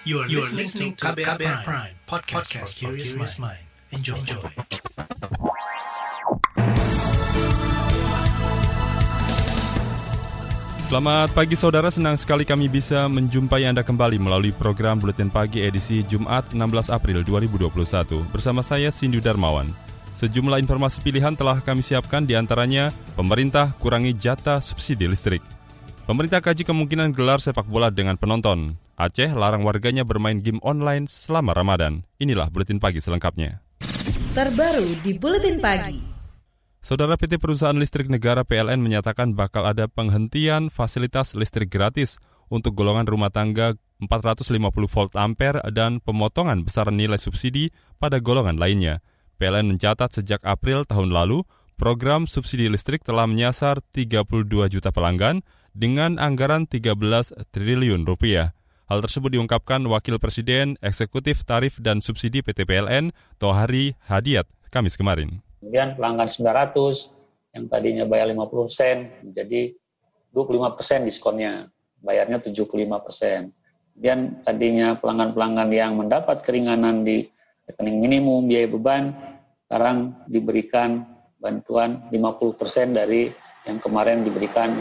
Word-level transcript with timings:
You 0.00 0.24
are, 0.24 0.28
you 0.32 0.40
are 0.40 0.48
listening 0.56 0.96
to 0.96 1.12
KBR, 1.12 1.36
Prime, 1.36 1.60
Prime 1.60 1.92
podcast, 2.08 2.48
podcast 2.48 2.72
for 2.72 2.96
curious 2.96 3.36
mind. 3.36 3.60
Enjoy. 3.92 4.16
Enjoy. 4.16 4.40
Selamat 10.88 11.28
pagi 11.36 11.52
saudara, 11.52 11.92
senang 11.92 12.16
sekali 12.16 12.48
kami 12.48 12.72
bisa 12.72 13.12
menjumpai 13.12 13.68
Anda 13.68 13.84
kembali 13.84 14.16
melalui 14.16 14.56
program 14.56 14.96
Buletin 14.96 15.28
Pagi 15.28 15.60
edisi 15.60 16.00
Jumat 16.08 16.48
16 16.56 16.88
April 16.88 17.20
2021 17.20 18.24
bersama 18.32 18.64
saya 18.64 18.88
Sindu 18.88 19.20
Darmawan. 19.20 19.68
Sejumlah 20.16 20.64
informasi 20.64 21.04
pilihan 21.04 21.36
telah 21.36 21.60
kami 21.60 21.84
siapkan 21.84 22.24
di 22.24 22.32
antaranya 22.32 22.88
pemerintah 23.20 23.76
kurangi 23.76 24.16
jatah 24.16 24.64
subsidi 24.64 25.04
listrik. 25.04 25.44
Pemerintah 26.08 26.40
kaji 26.40 26.64
kemungkinan 26.64 27.12
gelar 27.12 27.44
sepak 27.44 27.68
bola 27.68 27.92
dengan 27.92 28.16
penonton. 28.16 28.80
Aceh 29.00 29.32
larang 29.32 29.64
warganya 29.64 30.04
bermain 30.04 30.44
game 30.44 30.60
online 30.60 31.08
selama 31.08 31.56
Ramadan. 31.56 32.04
Inilah 32.20 32.52
Buletin 32.52 32.76
Pagi 32.76 33.00
selengkapnya. 33.00 33.64
Terbaru 34.36 35.00
di 35.00 35.16
Buletin 35.16 35.56
Pagi. 35.56 35.96
Saudara 36.84 37.16
PT 37.16 37.40
Perusahaan 37.40 37.72
Listrik 37.80 38.12
Negara 38.12 38.44
PLN 38.44 38.76
menyatakan 38.84 39.32
bakal 39.32 39.64
ada 39.64 39.88
penghentian 39.88 40.68
fasilitas 40.68 41.32
listrik 41.32 41.72
gratis 41.72 42.20
untuk 42.52 42.76
golongan 42.76 43.08
rumah 43.08 43.32
tangga 43.32 43.72
450 44.04 44.60
volt 44.68 45.16
ampere 45.16 45.64
dan 45.72 46.04
pemotongan 46.04 46.60
besaran 46.60 47.00
nilai 47.00 47.16
subsidi 47.16 47.72
pada 47.96 48.20
golongan 48.20 48.60
lainnya. 48.60 49.00
PLN 49.40 49.64
mencatat 49.64 50.12
sejak 50.12 50.44
April 50.44 50.84
tahun 50.84 51.08
lalu, 51.08 51.48
program 51.80 52.28
subsidi 52.28 52.68
listrik 52.68 53.00
telah 53.00 53.24
menyasar 53.24 53.80
32 53.96 54.44
juta 54.68 54.92
pelanggan 54.92 55.40
dengan 55.72 56.20
anggaran 56.20 56.68
13 56.68 57.48
triliun 57.48 58.04
rupiah. 58.04 58.59
Hal 58.90 59.06
tersebut 59.06 59.38
diungkapkan 59.38 59.78
Wakil 59.86 60.18
Presiden 60.18 60.74
Eksekutif 60.82 61.46
Tarif 61.46 61.78
dan 61.78 62.02
Subsidi 62.02 62.42
PT 62.42 62.66
PLN, 62.66 63.14
Tohari 63.38 63.94
Hadiat, 64.10 64.50
Kamis 64.66 64.98
kemarin. 64.98 65.38
Kemudian 65.62 65.94
pelanggan 65.94 66.26
900 66.26 67.54
yang 67.54 67.70
tadinya 67.70 68.02
bayar 68.10 68.26
50 68.34 68.50
sen 68.66 69.06
menjadi 69.22 69.78
25 70.34 70.74
persen 70.74 71.06
diskonnya, 71.06 71.70
bayarnya 72.02 72.42
75 72.42 72.66
persen. 73.06 73.54
Kemudian 73.94 74.42
tadinya 74.42 74.98
pelanggan-pelanggan 74.98 75.70
yang 75.70 75.94
mendapat 75.94 76.42
keringanan 76.42 77.06
di 77.06 77.30
rekening 77.70 78.02
minimum 78.02 78.50
biaya 78.50 78.66
beban, 78.74 79.14
sekarang 79.70 80.18
diberikan 80.26 81.06
bantuan 81.38 82.10
50 82.10 82.58
persen 82.58 82.90
dari 82.90 83.30
yang 83.70 83.78
kemarin 83.78 84.26
diberikan 84.26 84.74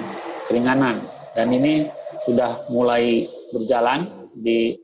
keringanan. 0.50 1.06
Dan 1.38 1.54
ini 1.54 1.86
sudah 2.26 2.66
mulai 2.74 3.30
berjalan 3.52 4.30
di 4.36 4.78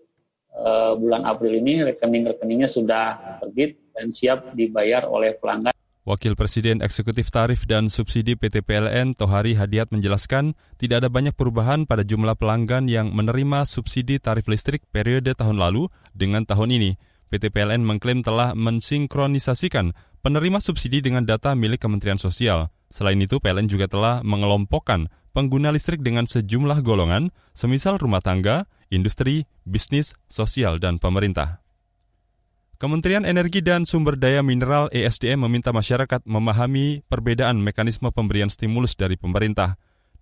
uh, 0.55 0.93
bulan 0.97 1.23
April 1.25 1.57
ini, 1.59 1.83
rekening-rekeningnya 1.85 2.69
sudah 2.69 3.39
terbit 3.41 3.77
dan 3.95 4.11
siap 4.11 4.53
dibayar 4.53 5.07
oleh 5.07 5.35
pelanggan. 5.39 5.75
Wakil 6.05 6.37
Presiden 6.37 6.85
Eksekutif 6.85 7.33
Tarif 7.33 7.65
dan 7.65 7.89
Subsidi 7.89 8.37
PT 8.37 8.61
PLN 8.61 9.17
Tohari 9.17 9.57
Hadiat 9.57 9.89
menjelaskan 9.89 10.53
tidak 10.77 11.01
ada 11.01 11.09
banyak 11.09 11.33
perubahan 11.33 11.89
pada 11.89 12.05
jumlah 12.05 12.37
pelanggan 12.37 12.85
yang 12.85 13.09
menerima 13.09 13.65
subsidi 13.65 14.21
tarif 14.21 14.45
listrik 14.45 14.85
periode 14.93 15.33
tahun 15.33 15.57
lalu 15.57 15.89
dengan 16.13 16.45
tahun 16.45 16.77
ini. 16.77 17.01
PT 17.33 17.49
PLN 17.49 17.81
mengklaim 17.81 18.21
telah 18.21 18.53
mensinkronisasikan 18.53 19.97
penerima 20.21 20.61
subsidi 20.61 21.01
dengan 21.01 21.25
data 21.25 21.57
milik 21.57 21.81
Kementerian 21.81 22.21
Sosial. 22.21 22.69
Selain 22.93 23.17
itu, 23.17 23.41
PLN 23.41 23.65
juga 23.65 23.89
telah 23.89 24.21
mengelompokkan 24.21 25.09
pengguna 25.35 25.75
listrik 25.75 25.99
dengan 25.99 26.23
sejumlah 26.23 26.79
golongan, 26.79 27.35
semisal 27.51 27.99
rumah 27.99 28.23
tangga, 28.23 28.71
industri, 28.87 29.51
bisnis, 29.67 30.15
sosial, 30.31 30.79
dan 30.79 30.95
pemerintah. 30.95 31.59
Kementerian 32.79 33.27
Energi 33.27 33.59
dan 33.59 33.83
Sumber 33.83 34.15
Daya 34.15 34.43
Mineral 34.43 34.87
ESDM 34.95 35.43
meminta 35.43 35.75
masyarakat 35.75 36.23
memahami 36.23 37.03
perbedaan 37.07 37.59
mekanisme 37.59 38.11
pemberian 38.15 38.51
stimulus 38.51 38.95
dari 38.95 39.19
pemerintah. 39.19 39.75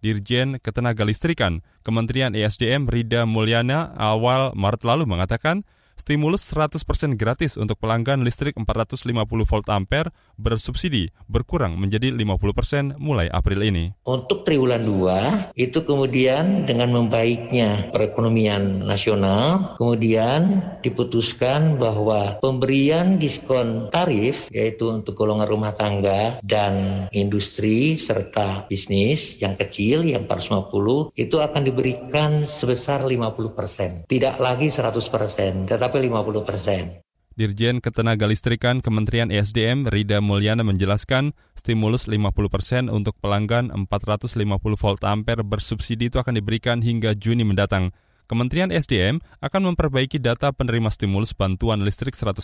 Dirjen 0.04 0.60
Ketenagalistrikan 0.60 1.64
Kementerian 1.82 2.36
ESDM 2.36 2.92
Rida 2.92 3.24
Mulyana 3.24 3.96
awal 3.96 4.52
Maret 4.54 4.84
lalu 4.84 5.08
mengatakan 5.08 5.64
stimulus 5.96 6.44
100% 6.52 6.84
gratis 7.16 7.56
untuk 7.56 7.80
pelanggan 7.80 8.22
listrik 8.22 8.60
450 8.60 9.16
volt 9.24 9.68
ampere 9.72 10.12
bersubsidi 10.36 11.10
berkurang 11.32 11.80
menjadi 11.80 12.12
50% 12.12 13.00
mulai 13.00 13.32
April 13.32 13.64
ini. 13.64 13.96
Untuk 14.04 14.44
triwulan 14.44 14.84
2 14.84 15.56
itu 15.56 15.80
kemudian 15.88 16.68
dengan 16.68 16.92
membaiknya 16.92 17.94
perekonomian 17.96 18.84
nasional 18.84 19.80
kemudian 19.80 20.60
diputuskan 20.84 21.80
bahwa 21.80 22.38
pemberian 22.44 23.16
diskon 23.16 23.88
tarif 23.88 24.52
yaitu 24.52 24.92
untuk 24.92 25.16
golongan 25.16 25.48
rumah 25.48 25.72
tangga 25.72 26.42
dan 26.44 27.06
industri 27.16 27.96
serta 27.96 28.68
bisnis 28.68 29.40
yang 29.40 29.56
kecil 29.56 30.04
yang 30.04 30.28
450 30.28 31.14
itu 31.16 31.38
akan 31.40 31.62
diberikan 31.64 32.44
sebesar 32.50 33.06
50%. 33.06 34.10
Tidak 34.10 34.36
lagi 34.42 34.68
100%, 34.74 35.70
tetapi 35.70 35.83
50 35.92 36.48
persen. 36.48 37.04
Dirjen 37.34 37.82
Ketenagalistrikan 37.82 38.86
Kementerian 38.86 39.34
ESDM 39.34 39.90
Rida 39.90 40.22
Mulyana 40.22 40.62
menjelaskan 40.62 41.34
stimulus 41.58 42.06
50 42.06 42.30
persen 42.46 42.84
untuk 42.94 43.18
pelanggan 43.18 43.74
450 43.74 44.38
volt 44.78 45.02
ampere 45.02 45.42
bersubsidi 45.42 46.14
itu 46.14 46.22
akan 46.22 46.38
diberikan 46.38 46.86
hingga 46.86 47.18
Juni 47.18 47.42
mendatang. 47.42 47.90
Kementerian 48.34 48.74
SDM 48.74 49.22
akan 49.46 49.62
memperbaiki 49.70 50.18
data 50.18 50.50
penerima 50.50 50.90
stimulus 50.90 51.38
bantuan 51.38 51.86
listrik 51.86 52.18
100% 52.18 52.42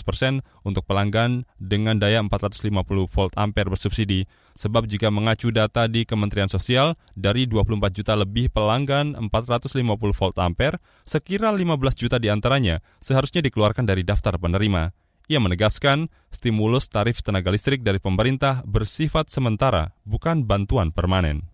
untuk 0.62 0.86
pelanggan 0.86 1.50
dengan 1.58 1.98
daya 1.98 2.22
450 2.22 2.70
volt 3.10 3.34
ampere 3.34 3.74
bersubsidi. 3.74 4.30
Sebab 4.54 4.86
jika 4.86 5.10
mengacu 5.10 5.50
data 5.50 5.90
di 5.90 6.06
Kementerian 6.06 6.46
Sosial, 6.46 6.94
dari 7.18 7.50
24 7.50 7.90
juta 7.90 8.14
lebih 8.14 8.54
pelanggan 8.54 9.18
450 9.18 9.74
volt 10.14 10.38
ampere, 10.38 10.78
sekira 11.10 11.50
15 11.50 11.66
juta 11.98 12.22
di 12.22 12.30
antaranya 12.30 12.86
seharusnya 13.02 13.42
dikeluarkan 13.50 13.90
dari 13.90 14.06
daftar 14.06 14.38
penerima. 14.38 14.94
Ia 15.26 15.42
menegaskan, 15.42 16.06
stimulus 16.30 16.86
tarif 16.86 17.26
tenaga 17.26 17.50
listrik 17.50 17.82
dari 17.82 17.98
pemerintah 17.98 18.62
bersifat 18.62 19.34
sementara, 19.34 19.98
bukan 20.06 20.46
bantuan 20.46 20.94
permanen. 20.94 21.50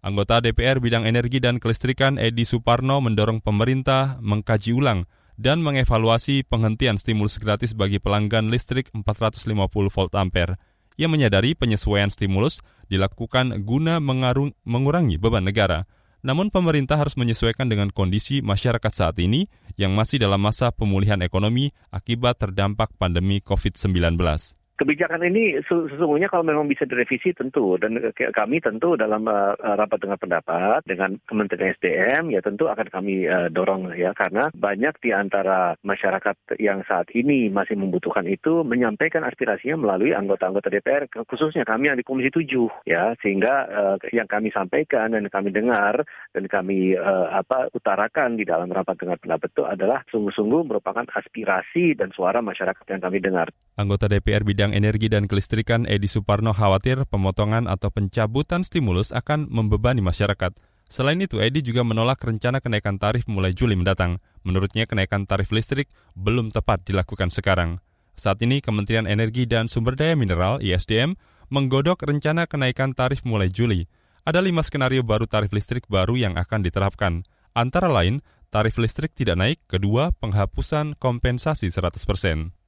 Anggota 0.00 0.40
DPR 0.40 0.80
bidang 0.80 1.04
energi 1.04 1.44
dan 1.44 1.60
kelistrikan 1.60 2.16
Edi 2.16 2.48
Suparno 2.48 3.04
mendorong 3.04 3.44
pemerintah 3.44 4.16
mengkaji 4.24 4.72
ulang 4.72 5.04
dan 5.36 5.60
mengevaluasi 5.60 6.48
penghentian 6.48 6.96
stimulus 6.96 7.36
gratis 7.36 7.76
bagi 7.76 8.00
pelanggan 8.00 8.48
listrik 8.48 8.88
450 8.96 9.44
volt 9.92 10.12
ampere. 10.16 10.56
Ia 10.96 11.04
menyadari 11.04 11.52
penyesuaian 11.52 12.08
stimulus 12.08 12.64
dilakukan 12.88 13.60
guna 13.64 14.00
mengarung, 14.00 14.56
mengurangi 14.64 15.20
beban 15.20 15.44
negara. 15.44 15.84
Namun 16.24 16.48
pemerintah 16.48 16.96
harus 16.96 17.20
menyesuaikan 17.20 17.68
dengan 17.68 17.92
kondisi 17.92 18.40
masyarakat 18.40 18.92
saat 18.92 19.16
ini 19.20 19.48
yang 19.76 19.92
masih 19.92 20.16
dalam 20.16 20.40
masa 20.40 20.72
pemulihan 20.72 21.20
ekonomi 21.20 21.76
akibat 21.92 22.40
terdampak 22.40 22.92
pandemi 22.96 23.44
COVID-19 23.44 24.59
kebijakan 24.80 25.20
ini 25.28 25.60
sesungguhnya 25.68 26.32
kalau 26.32 26.40
memang 26.40 26.64
bisa 26.64 26.88
direvisi 26.88 27.36
tentu. 27.36 27.76
Dan 27.76 28.00
kami 28.16 28.64
tentu 28.64 28.96
dalam 28.96 29.28
uh, 29.28 29.52
rapat 29.60 30.00
dengan 30.00 30.16
pendapat 30.16 30.80
dengan 30.88 31.20
Kementerian 31.28 31.76
SDM 31.76 32.32
ya 32.32 32.40
tentu 32.40 32.72
akan 32.72 32.88
kami 32.88 33.28
uh, 33.28 33.52
dorong 33.52 33.92
ya. 33.92 34.16
Karena 34.16 34.48
banyak 34.56 34.96
di 35.04 35.12
antara 35.12 35.76
masyarakat 35.84 36.56
yang 36.56 36.80
saat 36.88 37.12
ini 37.12 37.52
masih 37.52 37.76
membutuhkan 37.76 38.24
itu 38.24 38.64
menyampaikan 38.64 39.28
aspirasinya 39.28 39.76
melalui 39.76 40.16
anggota-anggota 40.16 40.72
DPR 40.72 41.04
khususnya 41.28 41.68
kami 41.68 41.92
yang 41.92 42.00
di 42.00 42.06
Komisi 42.08 42.32
7 42.32 42.88
ya. 42.88 43.12
Sehingga 43.20 43.68
yang 44.16 44.24
kami 44.24 44.48
sampaikan 44.48 45.12
dan 45.12 45.28
kami 45.28 45.52
dengar 45.52 46.00
dan 46.32 46.44
kami 46.48 46.96
apa 47.30 47.68
utarakan 47.74 48.40
di 48.40 48.48
dalam 48.48 48.70
rapat 48.72 48.96
dengan 48.96 49.18
pendapat 49.20 49.52
itu 49.52 49.62
adalah 49.66 50.00
sungguh-sungguh 50.08 50.62
merupakan 50.64 51.04
aspirasi 51.10 51.98
dan 51.98 52.14
suara 52.14 52.38
masyarakat 52.40 52.84
yang 52.86 53.02
kami 53.02 53.18
dengar. 53.18 53.50
Anggota 53.76 54.06
DPR 54.06 54.46
bidang 54.46 54.69
bidang 54.70 54.86
energi 54.86 55.10
dan 55.10 55.26
kelistrikan 55.26 55.82
Edi 55.82 56.06
Suparno 56.06 56.54
khawatir 56.54 57.02
pemotongan 57.10 57.66
atau 57.66 57.90
pencabutan 57.90 58.62
stimulus 58.62 59.10
akan 59.10 59.50
membebani 59.50 59.98
masyarakat. 59.98 60.54
Selain 60.86 61.18
itu, 61.18 61.42
Edi 61.42 61.62
juga 61.62 61.82
menolak 61.82 62.22
rencana 62.22 62.62
kenaikan 62.62 63.02
tarif 63.02 63.26
mulai 63.26 63.50
Juli 63.50 63.74
mendatang. 63.74 64.22
Menurutnya, 64.46 64.86
kenaikan 64.86 65.26
tarif 65.26 65.50
listrik 65.50 65.90
belum 66.14 66.54
tepat 66.54 66.86
dilakukan 66.86 67.34
sekarang. 67.34 67.82
Saat 68.14 68.42
ini, 68.46 68.62
Kementerian 68.62 69.10
Energi 69.10 69.46
dan 69.46 69.66
Sumber 69.66 69.98
Daya 69.98 70.14
Mineral 70.14 70.62
(ISDM) 70.62 71.18
menggodok 71.50 72.06
rencana 72.06 72.46
kenaikan 72.46 72.94
tarif 72.94 73.26
mulai 73.26 73.50
Juli. 73.50 73.90
Ada 74.22 74.38
lima 74.38 74.62
skenario 74.62 75.02
baru 75.02 75.26
tarif 75.26 75.50
listrik 75.50 75.90
baru 75.90 76.14
yang 76.14 76.38
akan 76.38 76.62
diterapkan. 76.62 77.26
Antara 77.58 77.90
lain, 77.90 78.22
tarif 78.54 78.78
listrik 78.78 79.14
tidak 79.18 79.34
naik, 79.34 79.58
kedua, 79.66 80.14
penghapusan 80.22 80.94
kompensasi 80.98 81.70
100 81.70 82.06
persen. 82.06 82.59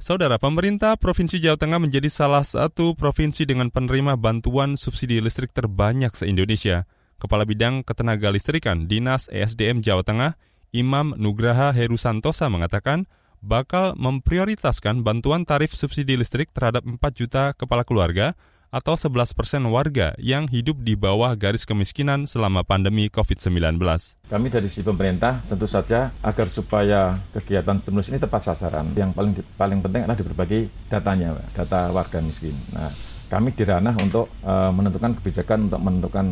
Saudara, 0.00 0.40
pemerintah 0.40 0.96
Provinsi 0.96 1.36
Jawa 1.44 1.60
Tengah 1.60 1.76
menjadi 1.76 2.08
salah 2.08 2.40
satu 2.40 2.96
provinsi 2.96 3.44
dengan 3.44 3.68
penerima 3.68 4.16
bantuan 4.16 4.80
subsidi 4.80 5.20
listrik 5.20 5.52
terbanyak 5.52 6.16
se-Indonesia. 6.16 6.88
Kepala 7.20 7.44
Bidang 7.44 7.84
Ketenaga 7.84 8.32
Listrikan 8.32 8.88
Dinas 8.88 9.28
ESDM 9.28 9.84
Jawa 9.84 10.00
Tengah, 10.00 10.40
Imam 10.72 11.12
Nugraha 11.20 11.76
Heru 11.76 12.00
Santosa 12.00 12.48
mengatakan 12.48 13.12
bakal 13.44 13.92
memprioritaskan 14.00 15.04
bantuan 15.04 15.44
tarif 15.44 15.76
subsidi 15.76 16.16
listrik 16.16 16.48
terhadap 16.56 16.80
4 16.80 16.96
juta 17.12 17.52
kepala 17.52 17.84
keluarga 17.84 18.32
atau 18.70 18.94
11 18.94 19.34
persen 19.34 19.62
warga 19.66 20.14
yang 20.16 20.46
hidup 20.46 20.78
di 20.86 20.94
bawah 20.94 21.34
garis 21.34 21.66
kemiskinan 21.66 22.24
selama 22.24 22.62
pandemi 22.62 23.10
COVID-19. 23.10 23.82
Kami 24.30 24.46
dari 24.46 24.70
sisi 24.70 24.86
pemerintah 24.86 25.42
tentu 25.50 25.66
saja 25.66 26.14
agar 26.22 26.46
supaya 26.46 27.18
kegiatan 27.34 27.82
stimulus 27.82 28.14
ini 28.14 28.22
tepat 28.22 28.46
sasaran. 28.46 28.94
Yang 28.94 29.10
paling 29.18 29.32
paling 29.58 29.78
penting 29.82 30.06
adalah 30.06 30.18
di 30.18 30.24
berbagai 30.24 30.60
datanya, 30.86 31.34
data 31.50 31.90
warga 31.90 32.22
miskin. 32.22 32.54
Nah, 32.70 32.94
kami 33.26 33.50
di 33.50 33.66
ranah 33.66 33.94
untuk 33.98 34.30
uh, 34.46 34.70
menentukan 34.70 35.18
kebijakan 35.18 35.66
untuk 35.66 35.82
menentukan 35.82 36.26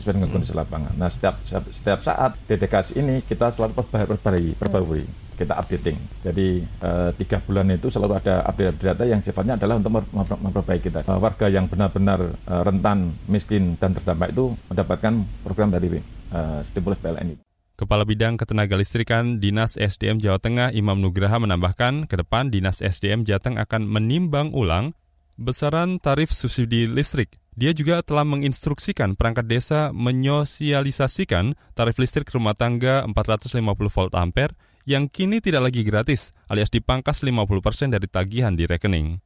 sesuai 0.00 0.18
dengan 0.18 0.30
kondisi 0.32 0.56
lapangan. 0.56 0.96
Nah, 0.96 1.12
setiap 1.12 1.44
setiap 1.46 2.00
saat 2.00 2.34
dedikasi 2.48 2.98
ini 2.98 3.20
kita 3.22 3.52
selalu 3.52 3.84
perbarui, 3.86 4.56
perbarui 4.56 5.04
kita 5.42 5.58
updating. 5.58 5.98
Jadi 6.22 6.62
uh, 6.80 7.10
tiga 7.18 7.42
bulan 7.42 7.66
itu 7.74 7.90
selalu 7.90 8.22
ada 8.22 8.46
update 8.46 8.78
data 8.78 9.04
yang 9.04 9.18
sifatnya 9.18 9.58
adalah 9.58 9.82
untuk 9.82 10.38
memperbaiki 10.38 10.88
kita. 10.88 11.02
Uh, 11.02 11.18
warga 11.18 11.50
yang 11.50 11.66
benar-benar 11.66 12.38
uh, 12.46 12.62
rentan, 12.62 13.18
miskin 13.26 13.74
dan 13.82 13.92
terdampak 13.98 14.30
itu 14.30 14.54
mendapatkan 14.70 15.12
program 15.42 15.74
dari 15.74 15.98
uh, 16.30 16.62
stimulus 16.62 17.02
PLN 17.02 17.34
itu. 17.34 17.42
Kepala 17.72 18.06
Bidang 18.06 18.38
Ketenaga 18.38 18.78
Listrikan 18.78 19.42
Dinas 19.42 19.74
SDM 19.74 20.22
Jawa 20.22 20.38
Tengah 20.38 20.70
Imam 20.70 21.02
Nugraha 21.02 21.42
menambahkan, 21.42 22.06
ke 22.06 22.14
depan 22.14 22.52
Dinas 22.52 22.78
SDM 22.78 23.26
Jateng 23.26 23.58
akan 23.58 23.90
menimbang 23.90 24.54
ulang 24.54 24.94
besaran 25.34 25.98
tarif 25.98 26.30
subsidi 26.30 26.86
listrik. 26.86 27.42
Dia 27.52 27.76
juga 27.76 28.00
telah 28.00 28.24
menginstruksikan 28.24 29.12
perangkat 29.12 29.44
desa 29.44 29.92
menyosialisasikan 29.92 31.52
tarif 31.76 32.00
listrik 32.00 32.30
rumah 32.32 32.56
tangga 32.56 33.04
450 33.04 33.60
volt 33.92 34.14
ampere 34.16 34.56
yang 34.88 35.06
kini 35.10 35.38
tidak 35.38 35.70
lagi 35.70 35.86
gratis 35.86 36.34
alias 36.50 36.70
dipangkas 36.70 37.22
50% 37.22 37.94
dari 37.94 38.06
tagihan 38.10 38.54
di 38.54 38.66
rekening. 38.66 39.20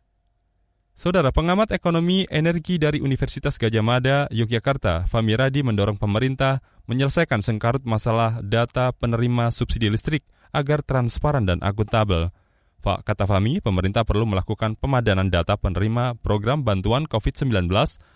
Saudara 0.97 1.29
pengamat 1.29 1.77
ekonomi 1.77 2.25
energi 2.33 2.81
dari 2.81 3.05
Universitas 3.05 3.61
Gajah 3.61 3.85
Mada, 3.85 4.25
Yogyakarta, 4.33 5.05
Fami 5.05 5.37
Radi 5.37 5.61
mendorong 5.61 6.01
pemerintah 6.01 6.65
menyelesaikan 6.89 7.45
sengkarut 7.45 7.85
masalah 7.85 8.41
data 8.41 8.97
penerima 8.97 9.53
subsidi 9.53 9.93
listrik 9.93 10.25
agar 10.57 10.81
transparan 10.81 11.45
dan 11.45 11.61
akuntabel. 11.61 12.33
Pak 12.81 13.05
kata 13.05 13.29
Fami, 13.29 13.61
pemerintah 13.61 14.09
perlu 14.09 14.25
melakukan 14.25 14.73
pemadanan 14.81 15.29
data 15.29 15.61
penerima 15.61 16.17
program 16.17 16.65
bantuan 16.65 17.05
COVID-19 17.05 17.69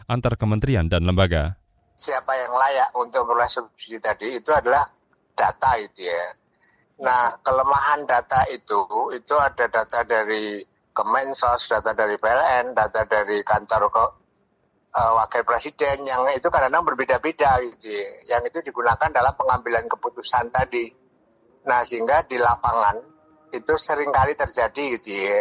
antar 0.08 0.40
kementerian 0.40 0.88
dan 0.88 1.04
lembaga. 1.04 1.60
Siapa 2.00 2.32
yang 2.32 2.56
layak 2.56 2.88
untuk 2.96 3.28
memperoleh 3.28 3.50
subsidi 3.52 4.00
tadi 4.00 4.40
itu 4.40 4.48
adalah 4.56 4.88
data 5.36 5.76
itu 5.76 6.00
ya 6.00 6.39
Nah, 7.00 7.32
kelemahan 7.40 8.04
data 8.04 8.44
itu, 8.52 9.12
itu 9.16 9.34
ada 9.36 9.66
data 9.72 10.04
dari 10.04 10.60
Kemensos, 10.90 11.70
data 11.70 11.96
dari 11.96 12.18
PLN, 12.18 12.76
data 12.76 13.08
dari 13.08 13.40
kantor 13.40 13.82
ke, 13.88 14.04
uh, 14.92 15.12
wakil 15.22 15.42
presiden, 15.46 16.04
yang 16.04 16.26
itu 16.34 16.50
kadang-kadang 16.50 16.84
berbeda-beda 16.92 17.56
gitu 17.62 17.88
ya. 17.88 18.36
Yang 18.36 18.52
itu 18.52 18.58
digunakan 18.68 19.08
dalam 19.08 19.32
pengambilan 19.32 19.86
keputusan 19.86 20.52
tadi. 20.52 20.92
Nah, 21.64 21.80
sehingga 21.86 22.26
di 22.26 22.36
lapangan 22.36 23.00
itu 23.54 23.74
sering 23.80 24.12
kali 24.12 24.36
terjadi 24.36 24.84
gitu 24.98 25.10
ya. 25.14 25.40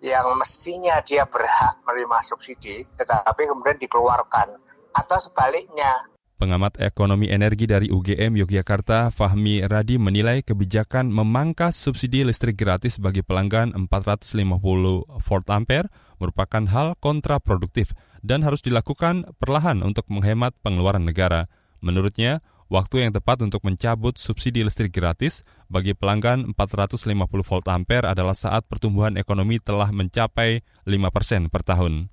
Yang 0.00 0.26
mestinya 0.40 0.96
dia 1.04 1.28
berhak 1.28 1.84
menerima 1.84 2.18
subsidi, 2.24 2.82
tetapi 2.96 3.46
kemudian 3.46 3.76
dikeluarkan. 3.76 4.48
Atau 4.96 5.20
sebaliknya, 5.22 5.92
Pengamat 6.40 6.80
ekonomi 6.80 7.28
energi 7.28 7.68
dari 7.68 7.92
UGM 7.92 8.32
Yogyakarta, 8.32 9.12
Fahmi 9.12 9.60
Radi 9.60 10.00
menilai 10.00 10.40
kebijakan 10.40 11.12
memangkas 11.12 11.76
subsidi 11.76 12.24
listrik 12.24 12.56
gratis 12.56 12.96
bagi 12.96 13.20
pelanggan 13.20 13.76
450 13.76 14.40
volt 15.20 15.48
ampere 15.52 15.92
merupakan 16.16 16.64
hal 16.64 16.96
kontraproduktif 16.96 17.92
dan 18.24 18.40
harus 18.40 18.64
dilakukan 18.64 19.36
perlahan 19.36 19.84
untuk 19.84 20.08
menghemat 20.08 20.56
pengeluaran 20.64 21.04
negara. 21.04 21.44
Menurutnya, 21.84 22.40
waktu 22.72 23.04
yang 23.04 23.12
tepat 23.12 23.44
untuk 23.44 23.60
mencabut 23.60 24.16
subsidi 24.16 24.64
listrik 24.64 24.96
gratis 24.96 25.44
bagi 25.68 25.92
pelanggan 25.92 26.56
450 26.56 27.04
volt 27.44 27.68
ampere 27.68 28.08
adalah 28.08 28.32
saat 28.32 28.64
pertumbuhan 28.64 29.20
ekonomi 29.20 29.60
telah 29.60 29.92
mencapai 29.92 30.64
5 30.88 31.12
persen 31.12 31.52
per 31.52 31.60
tahun. 31.68 32.08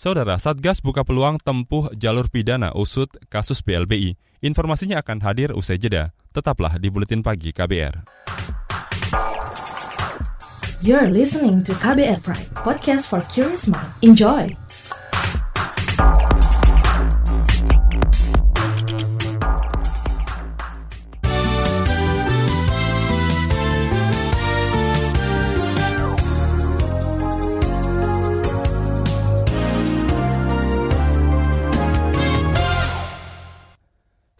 Saudara, 0.00 0.40
Satgas 0.40 0.80
buka 0.80 1.04
peluang 1.04 1.36
tempuh 1.36 1.92
jalur 1.92 2.32
pidana 2.32 2.72
usut 2.72 3.20
kasus 3.28 3.60
BLBI. 3.60 4.16
Informasinya 4.40 5.04
akan 5.04 5.20
hadir 5.20 5.52
usai 5.52 5.76
jeda. 5.76 6.16
Tetaplah 6.32 6.80
di 6.80 6.88
Buletin 6.88 7.20
Pagi 7.20 7.52
KBR. 7.52 8.00
You're 10.80 11.12
listening 11.12 11.60
to 11.68 11.76
KBR 11.76 12.24
Pride, 12.24 12.48
podcast 12.56 13.12
for 13.12 13.20
curious 13.28 13.68
mind. 13.68 13.92
Enjoy! 14.00 14.48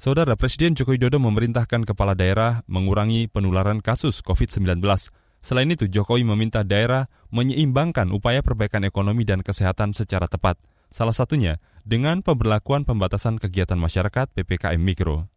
Saudara 0.00 0.32
Presiden 0.32 0.72
Joko 0.72 0.96
Widodo 0.96 1.20
memerintahkan 1.20 1.84
kepala 1.84 2.16
daerah 2.16 2.64
mengurangi 2.64 3.28
penularan 3.28 3.84
kasus 3.84 4.24
COVID-19. 4.24 4.80
Selain 5.44 5.68
itu, 5.68 5.92
Jokowi 5.92 6.24
meminta 6.24 6.64
daerah 6.64 7.12
menyeimbangkan 7.28 8.08
upaya 8.08 8.40
perbaikan 8.40 8.80
ekonomi 8.88 9.28
dan 9.28 9.44
kesehatan 9.44 9.92
secara 9.92 10.24
tepat. 10.24 10.56
Salah 10.88 11.12
satunya 11.12 11.60
dengan 11.84 12.24
pemberlakuan 12.24 12.88
pembatasan 12.88 13.36
kegiatan 13.36 13.76
masyarakat 13.76 14.32
PPKM 14.32 14.80
Mikro. 14.80 15.28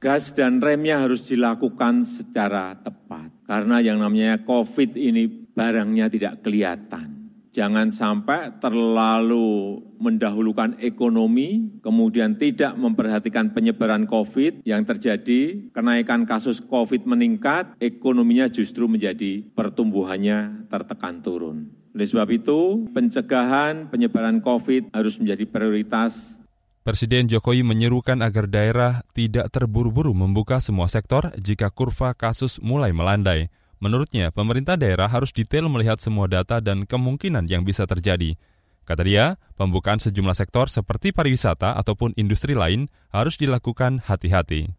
Gas 0.00 0.32
dan 0.32 0.64
remnya 0.64 1.04
harus 1.04 1.28
dilakukan 1.28 2.08
secara 2.08 2.72
tepat. 2.72 3.36
Karena 3.44 3.84
yang 3.84 4.00
namanya 4.00 4.40
COVID 4.48 4.96
ini 4.96 5.28
barangnya 5.28 6.08
tidak 6.08 6.40
kelihatan 6.40 7.25
Jangan 7.56 7.88
sampai 7.88 8.60
terlalu 8.60 9.80
mendahulukan 9.96 10.76
ekonomi, 10.76 11.80
kemudian 11.80 12.36
tidak 12.36 12.76
memperhatikan 12.76 13.56
penyebaran 13.56 14.04
COVID 14.04 14.60
yang 14.68 14.84
terjadi, 14.84 15.72
kenaikan 15.72 16.28
kasus 16.28 16.60
COVID 16.60 17.08
meningkat, 17.08 17.72
ekonominya 17.80 18.52
justru 18.52 18.84
menjadi 18.92 19.40
pertumbuhannya 19.56 20.68
tertekan 20.68 21.24
turun. 21.24 21.72
Oleh 21.96 22.04
sebab 22.04 22.28
itu, 22.28 22.92
pencegahan 22.92 23.88
penyebaran 23.88 24.44
COVID 24.44 24.92
harus 24.92 25.16
menjadi 25.16 25.48
prioritas 25.48 26.36
Presiden 26.84 27.26
Jokowi 27.26 27.66
menyerukan 27.66 28.22
agar 28.22 28.46
daerah 28.46 29.02
tidak 29.10 29.50
terburu-buru 29.50 30.14
membuka 30.14 30.62
semua 30.62 30.86
sektor 30.86 31.34
jika 31.34 31.66
kurva 31.72 32.14
kasus 32.14 32.62
mulai 32.62 32.94
melandai. 32.94 33.50
Menurutnya, 33.86 34.34
pemerintah 34.34 34.74
daerah 34.74 35.06
harus 35.06 35.30
detail 35.30 35.70
melihat 35.70 36.02
semua 36.02 36.26
data 36.26 36.58
dan 36.58 36.90
kemungkinan 36.90 37.46
yang 37.46 37.62
bisa 37.62 37.86
terjadi. 37.86 38.34
Kata 38.82 39.06
dia, 39.06 39.38
pembukaan 39.54 40.02
sejumlah 40.02 40.34
sektor 40.34 40.66
seperti 40.66 41.14
pariwisata 41.14 41.78
ataupun 41.78 42.10
industri 42.18 42.58
lain 42.58 42.90
harus 43.14 43.38
dilakukan 43.38 44.02
hati-hati. 44.02 44.74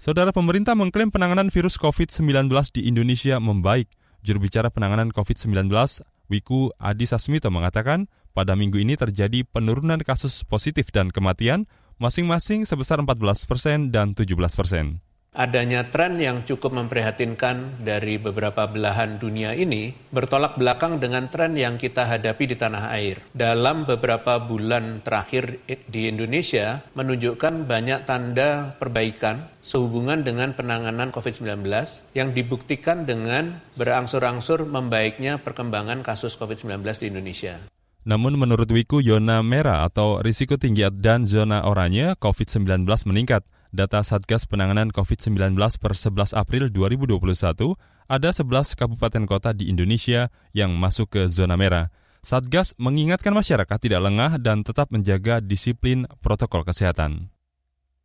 Saudara 0.00 0.32
pemerintah 0.32 0.72
mengklaim 0.72 1.12
penanganan 1.12 1.52
virus 1.52 1.76
COVID-19 1.76 2.48
di 2.72 2.88
Indonesia 2.88 3.36
membaik. 3.36 3.92
Juru 4.24 4.48
bicara 4.48 4.72
penanganan 4.72 5.12
COVID-19, 5.12 5.68
Wiku 6.32 6.72
Adi 6.80 7.04
Sasmito 7.04 7.52
mengatakan, 7.52 8.08
pada 8.32 8.56
minggu 8.56 8.80
ini 8.80 8.96
terjadi 8.96 9.44
penurunan 9.44 10.00
kasus 10.00 10.48
positif 10.48 10.88
dan 10.96 11.12
kematian 11.12 11.68
masing-masing 12.00 12.64
sebesar 12.64 13.04
14 13.04 13.44
persen 13.44 13.92
dan 13.92 14.16
17 14.16 14.32
persen 14.56 15.04
adanya 15.34 15.90
tren 15.90 16.22
yang 16.22 16.46
cukup 16.46 16.70
memprihatinkan 16.70 17.82
dari 17.82 18.22
beberapa 18.22 18.70
belahan 18.70 19.18
dunia 19.18 19.50
ini 19.58 19.90
bertolak 20.14 20.54
belakang 20.54 21.02
dengan 21.02 21.26
tren 21.26 21.58
yang 21.58 21.74
kita 21.74 22.06
hadapi 22.06 22.54
di 22.54 22.56
tanah 22.56 22.94
air. 22.94 23.18
Dalam 23.34 23.82
beberapa 23.82 24.38
bulan 24.38 25.02
terakhir 25.02 25.58
di 25.66 26.06
Indonesia 26.06 26.86
menunjukkan 26.94 27.66
banyak 27.66 28.06
tanda 28.06 28.78
perbaikan 28.78 29.50
sehubungan 29.58 30.22
dengan 30.22 30.54
penanganan 30.54 31.10
COVID-19 31.10 31.66
yang 32.14 32.30
dibuktikan 32.30 33.02
dengan 33.02 33.58
berangsur-angsur 33.74 34.62
membaiknya 34.70 35.42
perkembangan 35.42 36.06
kasus 36.06 36.38
COVID-19 36.38 36.86
di 37.02 37.06
Indonesia. 37.10 37.58
Namun 38.04 38.36
menurut 38.36 38.68
Wiku, 38.68 39.00
zona 39.00 39.40
merah 39.40 39.88
atau 39.88 40.20
risiko 40.20 40.60
tinggi 40.60 40.84
dan 41.00 41.24
zona 41.24 41.64
oranye 41.64 42.12
COVID-19 42.20 42.84
meningkat 43.08 43.48
data 43.74 44.06
Satgas 44.06 44.46
Penanganan 44.46 44.94
COVID-19 44.94 45.58
per 45.82 45.98
11 45.98 46.30
April 46.38 46.70
2021, 46.70 47.74
ada 48.06 48.30
11 48.30 48.78
kabupaten 48.78 49.26
kota 49.26 49.50
di 49.50 49.66
Indonesia 49.66 50.30
yang 50.54 50.78
masuk 50.78 51.18
ke 51.18 51.26
zona 51.26 51.58
merah. 51.58 51.90
Satgas 52.22 52.72
mengingatkan 52.78 53.34
masyarakat 53.34 53.76
tidak 53.82 54.00
lengah 54.00 54.38
dan 54.40 54.62
tetap 54.62 54.88
menjaga 54.94 55.42
disiplin 55.42 56.08
protokol 56.22 56.64
kesehatan. 56.64 57.28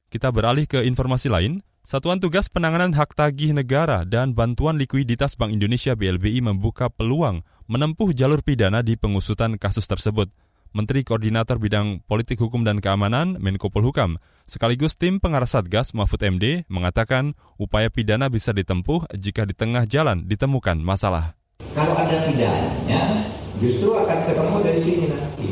Kita 0.10 0.34
beralih 0.34 0.66
ke 0.66 0.82
informasi 0.84 1.30
lain. 1.30 1.62
Satuan 1.80 2.20
Tugas 2.20 2.52
Penanganan 2.52 2.92
Hak 2.92 3.16
Tagih 3.16 3.56
Negara 3.56 4.04
dan 4.04 4.36
Bantuan 4.36 4.76
Likuiditas 4.76 5.40
Bank 5.40 5.56
Indonesia 5.56 5.96
BLBI 5.96 6.44
membuka 6.44 6.92
peluang 6.92 7.46
menempuh 7.72 8.12
jalur 8.12 8.44
pidana 8.44 8.84
di 8.84 9.00
pengusutan 9.00 9.56
kasus 9.56 9.88
tersebut. 9.88 10.28
Menteri 10.70 11.02
Koordinator 11.02 11.58
Bidang 11.58 12.06
Politik 12.06 12.38
Hukum 12.46 12.62
dan 12.62 12.78
Keamanan 12.78 13.42
Menko 13.42 13.74
Polhukam 13.74 14.22
sekaligus 14.46 14.94
tim 14.94 15.18
pengarah 15.18 15.50
Satgas 15.50 15.98
Mahfud 15.98 16.22
MD 16.22 16.70
mengatakan 16.70 17.34
upaya 17.58 17.90
pidana 17.90 18.30
bisa 18.30 18.54
ditempuh 18.54 19.10
jika 19.18 19.50
di 19.50 19.58
tengah 19.58 19.90
jalan 19.90 20.30
ditemukan 20.30 20.78
masalah. 20.78 21.34
Kalau 21.74 21.98
ada 21.98 22.22
pidananya, 22.30 23.26
justru 23.58 23.98
akan 23.98 24.20
ketemu 24.30 24.58
dari 24.62 24.82
sini 24.82 25.06
nanti. 25.10 25.50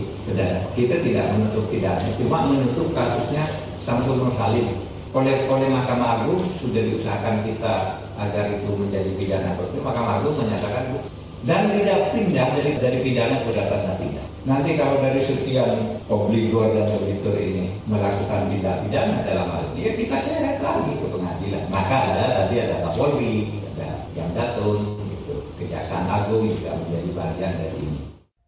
Kita 0.78 1.02
tidak 1.02 1.34
menutup 1.34 1.66
pidana, 1.74 2.08
cuma 2.22 2.46
menutup 2.46 2.94
kasusnya 2.94 3.42
Samsul 3.82 4.22
Nur 4.22 4.30
Salim 4.38 4.70
oleh 5.18 5.50
oleh 5.50 5.68
Mahkamah 5.74 6.22
Agung 6.22 6.38
sudah 6.62 6.86
diusahakan 6.86 7.42
kita 7.42 8.06
agar 8.22 8.54
itu 8.54 8.70
menjadi 8.70 9.18
pidana 9.18 9.58
korupsi. 9.58 9.82
Mahkamah 9.82 10.22
Agung 10.22 10.38
menyatakan 10.38 10.94
dan 11.42 11.74
tidak 11.74 12.14
pindah 12.14 12.48
dari 12.54 12.72
dari 12.78 12.98
pidana 13.02 13.42
ke 13.42 13.50
tanda 13.50 13.98
pidana. 13.98 14.30
Nanti 14.48 14.80
kalau 14.80 15.04
dari 15.04 15.20
sekian 15.20 16.00
obligor 16.08 16.72
dan 16.72 16.88
obligator 16.88 17.36
ini 17.36 17.68
melakukan 17.84 18.48
tindak 18.48 18.80
pidana 18.80 19.20
dalam 19.28 19.48
hal 19.52 19.64
ini, 19.76 19.80
ya 19.84 19.92
kita 20.00 20.16
seret 20.16 20.64
lagi 20.64 20.96
ke 20.96 21.04
pengadilan. 21.04 21.68
Maka 21.68 22.16
ada 22.16 22.28
tadi 22.32 22.56
ada 22.64 22.80
Kapolri, 22.88 23.60
ada 23.76 24.08
yang 24.16 24.32
datun, 24.32 25.04
gitu. 25.04 25.52
Kejaksaan 25.60 26.08
Agung 26.08 26.48
juga 26.48 26.80
menjadi 26.80 27.10
bagian 27.12 27.54
dari 27.60 27.76
ini. 27.76 28.00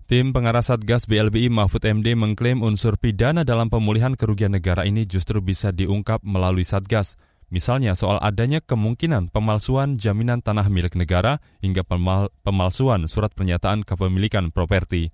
Tim 0.08 0.32
pengarah 0.32 0.64
Satgas 0.64 1.04
BLBI 1.04 1.52
Mahfud 1.52 1.84
MD 1.84 2.16
mengklaim 2.16 2.64
unsur 2.64 2.96
pidana 2.96 3.44
dalam 3.44 3.68
pemulihan 3.68 4.16
kerugian 4.16 4.56
negara 4.56 4.88
ini 4.88 5.04
justru 5.04 5.44
bisa 5.44 5.76
diungkap 5.76 6.24
melalui 6.24 6.64
Satgas. 6.64 7.20
Misalnya 7.52 8.00
soal 8.00 8.24
adanya 8.24 8.64
kemungkinan 8.64 9.36
pemalsuan 9.36 10.00
jaminan 10.00 10.40
tanah 10.40 10.72
milik 10.72 10.96
negara 10.96 11.44
hingga 11.60 11.84
pemal 11.84 12.32
pemalsuan 12.48 13.12
surat 13.12 13.36
pernyataan 13.36 13.84
kepemilikan 13.84 14.56
properti. 14.56 15.12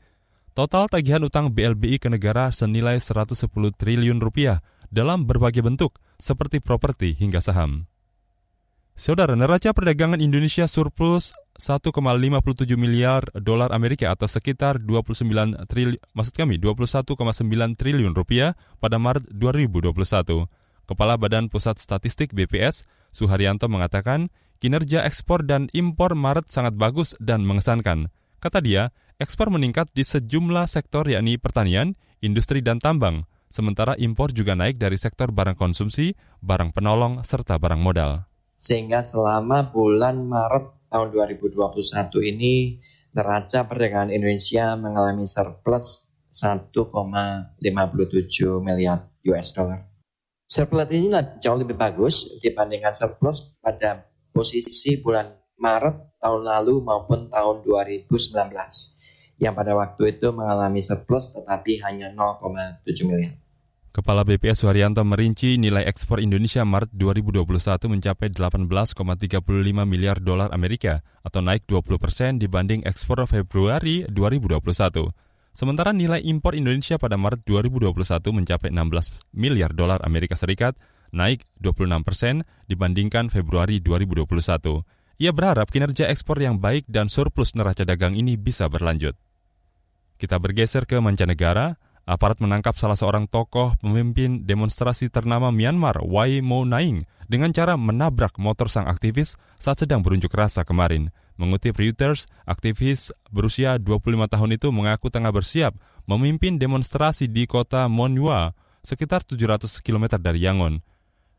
Total 0.55 0.87
tagihan 0.87 1.19
utang 1.19 1.51
BLBI 1.51 1.99
ke 1.99 2.07
negara 2.07 2.47
senilai 2.47 2.95
110 2.95 3.43
triliun 3.75 4.23
rupiah 4.23 4.63
dalam 4.87 5.27
berbagai 5.27 5.59
bentuk 5.59 5.99
seperti 6.15 6.63
properti 6.63 7.11
hingga 7.11 7.43
saham. 7.43 7.91
Saudara, 8.95 9.35
neraca 9.35 9.75
perdagangan 9.75 10.23
Indonesia 10.23 10.63
surplus 10.71 11.35
1,57 11.59 11.91
miliar 12.79 13.27
dolar 13.35 13.75
Amerika 13.75 14.15
atau 14.15 14.31
sekitar 14.31 14.79
29 14.79 15.27
triliun 15.67 15.99
maksud 16.15 16.31
kami 16.31 16.55
21,9 16.63 17.19
triliun 17.75 18.15
rupiah 18.15 18.55
pada 18.79 18.95
Maret 18.95 19.27
2021. 19.35 19.91
Kepala 20.87 21.19
Badan 21.19 21.51
Pusat 21.51 21.83
Statistik 21.83 22.31
BPS, 22.31 22.87
Suharyanto 23.11 23.67
mengatakan, 23.67 24.31
kinerja 24.63 25.03
ekspor 25.03 25.43
dan 25.43 25.67
impor 25.75 26.15
Maret 26.15 26.47
sangat 26.47 26.79
bagus 26.79 27.11
dan 27.19 27.43
mengesankan. 27.43 28.07
Kata 28.39 28.63
dia, 28.63 28.95
ekspor 29.15 29.47
meningkat 29.47 29.87
di 29.95 30.03
sejumlah 30.03 30.67
sektor 30.67 31.07
yakni 31.07 31.39
pertanian, 31.39 31.95
industri 32.19 32.59
dan 32.59 32.83
tambang, 32.83 33.23
sementara 33.47 33.95
impor 33.95 34.35
juga 34.35 34.59
naik 34.59 34.75
dari 34.75 34.99
sektor 34.99 35.31
barang 35.31 35.55
konsumsi, 35.55 36.19
barang 36.43 36.75
penolong, 36.75 37.23
serta 37.23 37.55
barang 37.55 37.79
modal. 37.79 38.27
Sehingga 38.59 39.03
selama 39.03 39.71
bulan 39.71 40.27
Maret 40.27 40.91
tahun 40.91 41.15
2021 41.15 42.31
ini 42.35 42.83
neraca 43.15 43.63
perdagangan 43.67 44.11
Indonesia 44.11 44.75
mengalami 44.75 45.23
surplus 45.23 46.11
1,57 46.35 47.55
miliar 48.59 49.07
US 49.31 49.47
dollar. 49.55 49.79
Surplus 50.45 50.91
ini 50.91 51.07
jauh 51.39 51.57
lebih 51.57 51.79
bagus 51.79 52.35
dibandingkan 52.43 52.91
surplus 52.91 53.57
pada 53.63 54.11
posisi 54.35 54.99
bulan 54.99 55.31
Maret 55.55 56.19
tahun 56.19 56.43
lalu 56.43 56.83
maupun 56.83 57.31
tahun 57.31 57.63
2019 57.63 58.11
yang 59.39 59.53
pada 59.55 59.75
waktu 59.75 60.15
itu 60.15 60.31
mengalami 60.31 60.79
surplus 60.79 61.35
tetapi 61.35 61.83
hanya 61.83 62.11
0,7 62.15 62.83
miliar. 63.09 63.35
Kepala 63.95 64.27
BPS 64.27 64.67
Suharyanto 64.67 65.07
merinci 65.07 65.55
nilai 65.55 65.87
ekspor 65.87 66.19
Indonesia 66.19 66.67
Maret 66.67 66.91
2021 66.99 67.47
mencapai 67.87 68.27
18,35 68.27 69.39
miliar 69.87 70.19
dolar 70.19 70.51
Amerika 70.51 70.99
atau 71.23 71.39
naik 71.39 71.63
20 71.63 71.95
persen 71.95 72.35
dibanding 72.35 72.83
ekspor 72.83 73.23
Februari 73.23 74.03
2021. 74.11 75.15
Sementara 75.55 75.95
nilai 75.95 76.19
impor 76.27 76.59
Indonesia 76.59 76.99
pada 76.99 77.15
Maret 77.15 77.47
2021 77.47 77.95
mencapai 78.35 78.67
16 78.75 79.31
miliar 79.31 79.71
dolar 79.71 80.03
Amerika 80.03 80.35
Serikat, 80.35 80.75
naik 81.15 81.47
26 81.63 82.03
persen 82.03 82.43
dibandingkan 82.67 83.31
Februari 83.31 83.79
2021. 83.79 84.83
Ia 85.15 85.31
berharap 85.31 85.71
kinerja 85.71 86.11
ekspor 86.11 86.43
yang 86.43 86.59
baik 86.59 86.91
dan 86.91 87.07
surplus 87.07 87.55
neraca 87.55 87.87
dagang 87.87 88.19
ini 88.19 88.35
bisa 88.35 88.67
berlanjut. 88.67 89.15
Kita 90.19 90.39
bergeser 90.39 90.83
ke 90.83 90.99
mancanegara, 90.99 91.79
aparat 92.03 92.43
menangkap 92.43 92.75
salah 92.75 92.99
seorang 92.99 93.31
tokoh 93.31 93.79
pemimpin 93.79 94.43
demonstrasi 94.43 95.07
ternama 95.07 95.55
Myanmar, 95.55 96.03
Wai 96.03 96.43
Mo 96.43 96.67
Naing, 96.67 97.07
dengan 97.31 97.55
cara 97.55 97.79
menabrak 97.79 98.35
motor 98.35 98.67
sang 98.67 98.91
aktivis 98.91 99.39
saat 99.55 99.79
sedang 99.79 100.03
berunjuk 100.03 100.31
rasa 100.35 100.67
kemarin. 100.67 101.15
Mengutip 101.35 101.75
Reuters, 101.75 102.31
aktivis 102.47 103.11
berusia 103.27 103.75
25 103.75 104.31
tahun 104.31 104.51
itu 104.55 104.67
mengaku 104.71 105.11
tengah 105.11 105.35
bersiap 105.35 105.75
memimpin 106.07 106.55
demonstrasi 106.55 107.27
di 107.27 107.43
kota 107.43 107.91
Monua, 107.91 108.55
sekitar 108.83 109.23
700 109.23 109.79
km 109.83 110.15
dari 110.19 110.43
Yangon. 110.43 110.79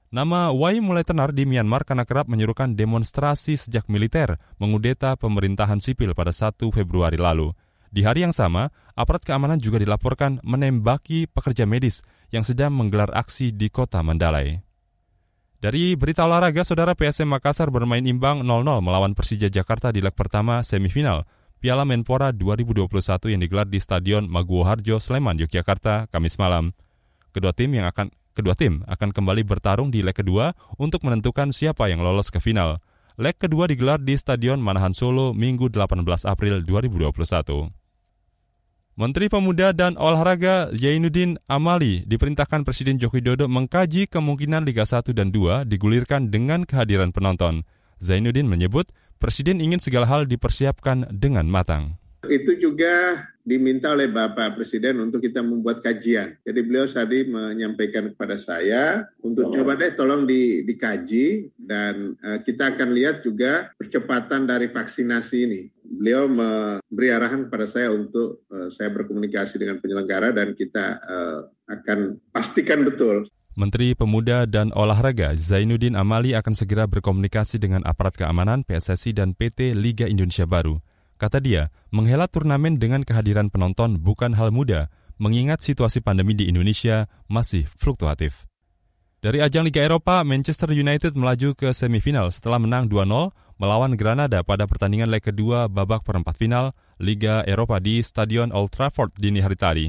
Nama 0.06 0.54
Wai 0.54 0.78
mulai 0.78 1.02
tenar 1.02 1.34
di 1.34 1.42
Myanmar 1.42 1.82
karena 1.82 2.06
kerap 2.06 2.30
menyuruhkan 2.30 2.78
demonstrasi 2.78 3.58
sejak 3.58 3.90
militer 3.90 4.38
mengudeta 4.62 5.18
pemerintahan 5.18 5.82
sipil 5.82 6.14
pada 6.14 6.30
1 6.30 6.54
Februari 6.70 7.18
lalu. 7.18 7.50
Di 7.90 8.06
hari 8.06 8.22
yang 8.22 8.34
sama, 8.34 8.70
aparat 8.94 9.26
keamanan 9.26 9.58
juga 9.58 9.82
dilaporkan 9.82 10.38
menembaki 10.46 11.26
pekerja 11.26 11.66
medis 11.66 12.06
yang 12.30 12.46
sedang 12.46 12.70
menggelar 12.74 13.10
aksi 13.10 13.50
di 13.50 13.66
kota 13.66 13.98
Mandalay. 14.06 14.62
Dari 15.58 15.98
berita 15.98 16.22
olahraga, 16.22 16.62
saudara 16.62 16.94
PSM 16.94 17.26
Makassar 17.26 17.72
bermain 17.72 18.04
imbang 18.04 18.44
0-0 18.44 18.84
melawan 18.84 19.16
Persija 19.16 19.50
Jakarta 19.50 19.90
di 19.90 20.04
leg 20.04 20.14
pertama 20.14 20.62
semifinal 20.62 21.26
Piala 21.56 21.88
Menpora 21.88 22.30
2021 22.30 23.32
yang 23.32 23.40
digelar 23.40 23.66
di 23.66 23.80
Stadion 23.80 24.28
Maguwo 24.28 24.68
Harjo, 24.68 25.00
Sleman, 25.00 25.40
Yogyakarta, 25.40 26.06
Kamis 26.12 26.36
malam. 26.36 26.76
Kedua 27.32 27.56
tim 27.56 27.72
yang 27.72 27.88
akan 27.88 28.12
kedua 28.36 28.52
tim 28.52 28.84
akan 28.84 29.16
kembali 29.16 29.48
bertarung 29.48 29.88
di 29.88 30.04
leg 30.04 30.12
kedua 30.12 30.52
untuk 30.76 31.00
menentukan 31.08 31.48
siapa 31.56 31.88
yang 31.88 32.04
lolos 32.04 32.28
ke 32.28 32.36
final. 32.36 32.84
Leg 33.16 33.40
kedua 33.40 33.64
digelar 33.64 33.96
di 33.96 34.12
Stadion 34.12 34.60
Manahan 34.60 34.92
Solo 34.92 35.32
Minggu 35.32 35.72
18 35.72 36.04
April 36.28 36.60
2021. 36.68 37.72
Menteri 38.96 39.28
Pemuda 39.28 39.72
dan 39.72 39.96
Olahraga 39.96 40.72
Zainuddin 40.72 41.36
Amali 41.48 42.04
diperintahkan 42.04 42.64
Presiden 42.64 42.96
Joko 43.00 43.20
Widodo 43.20 43.44
mengkaji 43.44 44.08
kemungkinan 44.08 44.64
Liga 44.64 44.84
1 44.88 45.16
dan 45.16 45.32
2 45.32 45.68
digulirkan 45.68 46.28
dengan 46.28 46.68
kehadiran 46.68 47.12
penonton. 47.12 47.64
Zainuddin 48.00 48.48
menyebut 48.48 48.92
Presiden 49.16 49.64
ingin 49.64 49.80
segala 49.80 50.04
hal 50.04 50.28
dipersiapkan 50.28 51.08
dengan 51.08 51.48
matang. 51.48 51.96
Itu 52.28 52.58
juga 52.58 53.26
diminta 53.46 53.94
oleh 53.94 54.10
Bapak 54.10 54.58
Presiden 54.58 54.98
untuk 54.98 55.22
kita 55.22 55.38
membuat 55.38 55.78
kajian. 55.78 56.34
Jadi 56.42 56.60
beliau 56.66 56.90
tadi 56.90 57.22
menyampaikan 57.30 58.10
kepada 58.10 58.34
saya 58.34 59.06
untuk 59.22 59.54
coba 59.54 59.78
deh 59.78 59.94
tolong 59.94 60.26
di, 60.26 60.66
dikaji 60.66 61.54
dan 61.54 62.18
uh, 62.26 62.42
kita 62.42 62.74
akan 62.74 62.90
lihat 62.90 63.22
juga 63.22 63.70
percepatan 63.78 64.50
dari 64.50 64.66
vaksinasi 64.66 65.36
ini. 65.46 65.62
Beliau 65.86 66.26
memberi 66.26 67.08
arahan 67.14 67.46
kepada 67.46 67.70
saya 67.70 67.94
untuk 67.94 68.42
uh, 68.50 68.66
saya 68.74 68.90
berkomunikasi 68.90 69.62
dengan 69.62 69.78
penyelenggara 69.78 70.34
dan 70.34 70.50
kita 70.58 70.98
uh, 71.06 71.40
akan 71.70 72.18
pastikan 72.34 72.82
betul 72.82 73.30
Menteri 73.56 73.96
Pemuda 73.96 74.44
dan 74.44 74.68
Olahraga 74.76 75.32
Zainuddin 75.32 75.96
Amali 75.96 76.36
akan 76.36 76.52
segera 76.52 76.84
berkomunikasi 76.84 77.56
dengan 77.56 77.80
aparat 77.88 78.12
keamanan 78.12 78.68
PSSI 78.68 79.16
dan 79.16 79.32
PT 79.32 79.72
Liga 79.72 80.04
Indonesia 80.04 80.44
Baru. 80.44 80.84
Kata 81.16 81.40
dia, 81.40 81.72
menghelat 81.88 82.28
turnamen 82.28 82.76
dengan 82.76 83.00
kehadiran 83.00 83.48
penonton 83.48 83.96
bukan 83.96 84.36
hal 84.36 84.52
mudah, 84.52 84.92
mengingat 85.16 85.64
situasi 85.64 86.04
pandemi 86.04 86.36
di 86.36 86.44
Indonesia 86.44 87.08
masih 87.24 87.64
fluktuatif. 87.80 88.44
Dari 89.24 89.40
ajang 89.40 89.64
Liga 89.64 89.80
Eropa, 89.80 90.20
Manchester 90.28 90.76
United 90.76 91.16
melaju 91.16 91.56
ke 91.56 91.72
semifinal 91.72 92.28
setelah 92.28 92.60
menang 92.60 92.92
2-0 92.92 93.32
melawan 93.56 93.96
Granada 93.96 94.44
pada 94.44 94.68
pertandingan 94.68 95.08
leg 95.08 95.24
kedua 95.24 95.72
babak 95.72 96.04
perempat 96.04 96.36
final 96.36 96.76
Liga 97.00 97.40
Eropa 97.48 97.80
di 97.80 98.04
Stadion 98.04 98.52
Old 98.52 98.76
Trafford 98.76 99.16
dini 99.16 99.40
hari 99.40 99.56
tadi. 99.56 99.86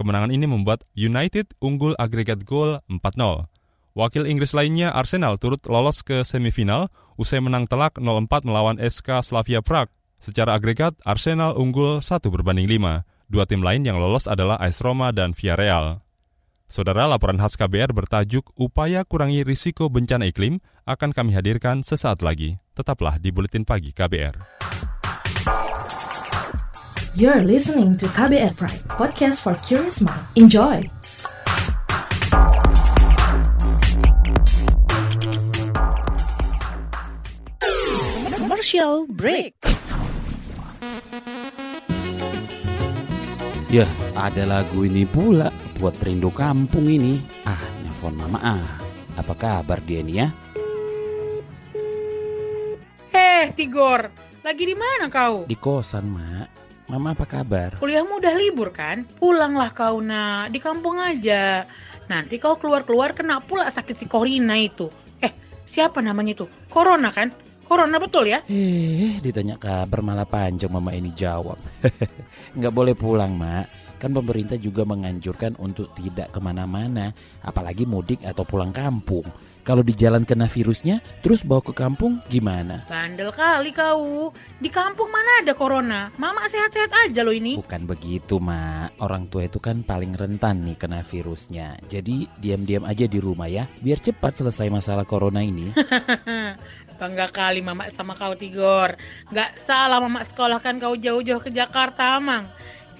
Kemenangan 0.00 0.32
ini 0.32 0.48
membuat 0.48 0.88
United 0.96 1.60
unggul 1.60 1.92
agregat 2.00 2.48
gol 2.48 2.80
4-0. 2.88 3.52
Wakil 3.92 4.24
Inggris 4.24 4.56
lainnya 4.56 4.96
Arsenal 4.96 5.36
turut 5.36 5.60
lolos 5.68 6.00
ke 6.00 6.24
semifinal 6.24 6.88
usai 7.20 7.44
menang 7.44 7.68
telak 7.68 8.00
0-4 8.00 8.48
melawan 8.48 8.80
SK 8.80 9.20
Slavia 9.20 9.60
Prague 9.60 9.92
Secara 10.20 10.52
agregat, 10.52 11.00
Arsenal 11.08 11.56
unggul 11.56 12.04
1 12.04 12.28
berbanding 12.28 12.68
5. 12.68 13.08
Dua 13.32 13.48
tim 13.48 13.64
lain 13.64 13.88
yang 13.88 13.96
lolos 13.96 14.28
adalah 14.28 14.60
AS 14.60 14.84
Roma 14.84 15.16
dan 15.16 15.32
Villarreal. 15.32 16.04
Saudara, 16.70 17.08
laporan 17.08 17.40
khas 17.40 17.56
KBR 17.56 17.90
bertajuk 17.96 18.52
Upaya 18.54 19.02
Kurangi 19.02 19.42
Risiko 19.42 19.90
Bencana 19.90 20.28
Iklim 20.28 20.62
akan 20.86 21.10
kami 21.10 21.34
hadirkan 21.34 21.82
sesaat 21.82 22.20
lagi. 22.22 22.60
Tetaplah 22.76 23.18
di 23.18 23.32
Buletin 23.32 23.64
Pagi 23.64 23.90
KBR. 23.96 24.38
You're 27.18 27.42
listening 27.42 27.98
to 27.98 28.06
KBR 28.06 28.54
Pride, 28.54 28.86
podcast 28.86 29.42
for 29.42 29.58
curious 29.66 29.98
mind. 29.98 30.22
Enjoy! 30.38 30.84
Commercial 38.36 39.10
break. 39.10 39.79
Ya, 43.70 43.86
ada 44.18 44.42
lagu 44.50 44.82
ini 44.82 45.06
pula 45.06 45.54
buat 45.78 45.94
rindu 46.02 46.34
kampung 46.34 46.90
ini. 46.90 47.22
Ah, 47.46 47.62
nelfon 47.86 48.18
mama 48.18 48.42
ah. 48.42 48.66
Apa 49.14 49.38
kabar 49.38 49.78
dia 49.86 50.02
nih 50.02 50.26
ya? 50.26 50.28
Eh, 53.14 53.54
Tigor, 53.54 54.10
lagi 54.42 54.64
di 54.66 54.74
mana 54.74 55.06
kau? 55.06 55.46
Di 55.46 55.54
kosan, 55.54 56.10
Mak. 56.10 56.48
Mama 56.90 57.14
apa 57.14 57.22
kabar? 57.22 57.78
Kuliahmu 57.78 58.18
udah 58.18 58.34
libur 58.34 58.74
kan? 58.74 59.06
Pulanglah 59.22 59.70
kau, 59.70 60.02
nak. 60.02 60.50
Di 60.50 60.58
kampung 60.58 60.98
aja. 60.98 61.62
Nanti 62.10 62.42
kau 62.42 62.58
keluar-keluar 62.58 63.14
kena 63.14 63.38
pula 63.38 63.70
sakit 63.70 63.94
si 63.94 64.10
Corina 64.10 64.58
itu. 64.58 64.90
Eh, 65.22 65.30
siapa 65.70 66.02
namanya 66.02 66.42
itu? 66.42 66.46
Corona 66.66 67.14
kan? 67.14 67.30
Corona 67.70 68.02
betul 68.02 68.26
ya? 68.26 68.42
Eh, 68.50 69.22
ditanya 69.22 69.54
kabar 69.54 70.02
malah 70.02 70.26
panjang 70.26 70.74
mama 70.74 70.90
ini 70.90 71.14
jawab. 71.14 71.54
Nggak 72.58 72.74
boleh 72.74 72.98
pulang, 72.98 73.38
Mak. 73.38 73.94
Kan 74.02 74.10
pemerintah 74.10 74.58
juga 74.58 74.82
menganjurkan 74.82 75.54
untuk 75.62 75.94
tidak 75.94 76.34
ke 76.34 76.42
mana-mana, 76.42 77.14
apalagi 77.46 77.86
mudik 77.86 78.26
atau 78.26 78.42
pulang 78.42 78.74
kampung. 78.74 79.22
Kalau 79.60 79.84
di 79.84 79.92
jalan 79.92 80.24
kena 80.24 80.48
virusnya, 80.48 81.04
terus 81.20 81.44
bawa 81.44 81.60
ke 81.60 81.76
kampung 81.76 82.18
gimana? 82.32 82.88
Bandel 82.88 83.28
kali 83.28 83.76
kau. 83.76 84.32
Di 84.56 84.72
kampung 84.72 85.12
mana 85.12 85.44
ada 85.44 85.52
corona? 85.52 86.08
Mama 86.16 86.48
sehat-sehat 86.48 86.88
aja 87.06 87.20
loh 87.20 87.30
ini. 87.36 87.60
Bukan 87.60 87.84
begitu, 87.84 88.40
Mak. 88.40 88.98
Orang 89.04 89.28
tua 89.28 89.44
itu 89.44 89.60
kan 89.60 89.84
paling 89.84 90.16
rentan 90.16 90.64
nih 90.64 90.80
kena 90.80 91.04
virusnya. 91.04 91.76
Jadi 91.86 92.24
diam-diam 92.40 92.88
aja 92.88 93.04
di 93.04 93.20
rumah 93.20 93.52
ya, 93.52 93.68
biar 93.84 94.00
cepat 94.00 94.40
selesai 94.40 94.72
masalah 94.72 95.04
corona 95.04 95.44
ini. 95.44 95.76
Bangga 97.00 97.32
kali 97.32 97.64
Mama 97.64 97.88
sama 97.96 98.12
kau 98.12 98.36
Tigor. 98.36 98.92
Gak 99.32 99.56
salah 99.56 100.04
Mama 100.04 100.20
sekolahkan 100.28 100.76
kau 100.76 100.92
jauh-jauh 100.92 101.40
ke 101.40 101.48
Jakarta, 101.48 102.20
Amang. 102.20 102.44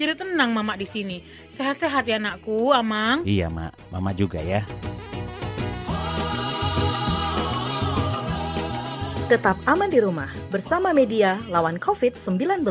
Jadi 0.01 0.17
tenang 0.17 0.49
Mama 0.49 0.73
di 0.73 0.89
sini. 0.89 1.21
Sehat-sehat 1.53 2.09
ya 2.09 2.17
anakku, 2.17 2.73
Amang. 2.73 3.21
Iya, 3.21 3.53
Mak. 3.53 3.93
Mama 3.93 4.09
juga 4.17 4.41
ya. 4.41 4.65
Tetap 9.29 9.61
aman 9.69 9.87
di 9.93 10.01
rumah 10.01 10.33
bersama 10.49 10.91
media 10.91 11.37
lawan 11.53 11.77
COVID-19. 11.77 12.65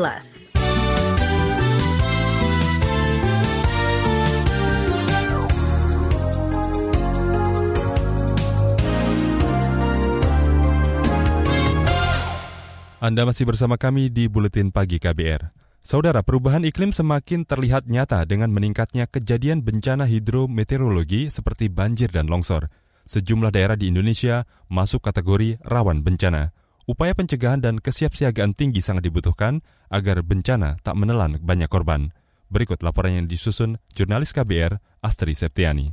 Anda 13.01 13.25
masih 13.25 13.49
bersama 13.49 13.81
kami 13.81 14.13
di 14.13 14.29
Buletin 14.29 14.69
Pagi 14.69 15.01
KBR. 15.01 15.49
Saudara, 15.81 16.21
perubahan 16.21 16.61
iklim 16.61 16.93
semakin 16.93 17.49
terlihat 17.49 17.89
nyata 17.89 18.21
dengan 18.29 18.53
meningkatnya 18.53 19.09
kejadian 19.09 19.65
bencana 19.65 20.05
hidrometeorologi 20.05 21.33
seperti 21.33 21.65
banjir 21.73 22.13
dan 22.13 22.29
longsor. 22.29 22.69
Sejumlah 23.09 23.57
daerah 23.57 23.73
di 23.73 23.89
Indonesia 23.89 24.45
masuk 24.69 25.01
kategori 25.01 25.57
rawan 25.65 26.05
bencana. 26.05 26.53
Upaya 26.85 27.17
pencegahan 27.17 27.65
dan 27.65 27.81
kesiapsiagaan 27.81 28.53
tinggi 28.53 28.85
sangat 28.85 29.09
dibutuhkan 29.09 29.65
agar 29.89 30.21
bencana 30.21 30.77
tak 30.85 30.93
menelan 30.93 31.41
banyak 31.41 31.73
korban. 31.73 32.13
Berikut 32.53 32.85
laporan 32.85 33.17
yang 33.17 33.25
disusun 33.25 33.81
jurnalis 33.97 34.29
KBR 34.29 34.77
Astri 35.01 35.33
Septiani. 35.33 35.89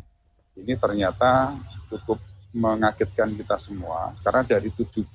Ini 0.61 0.77
ternyata 0.77 1.57
cukup 1.89 2.21
mengagetkan 2.53 3.33
kita 3.33 3.57
semua 3.57 4.13
karena 4.21 4.45
dari 4.45 4.69
70 4.69 5.09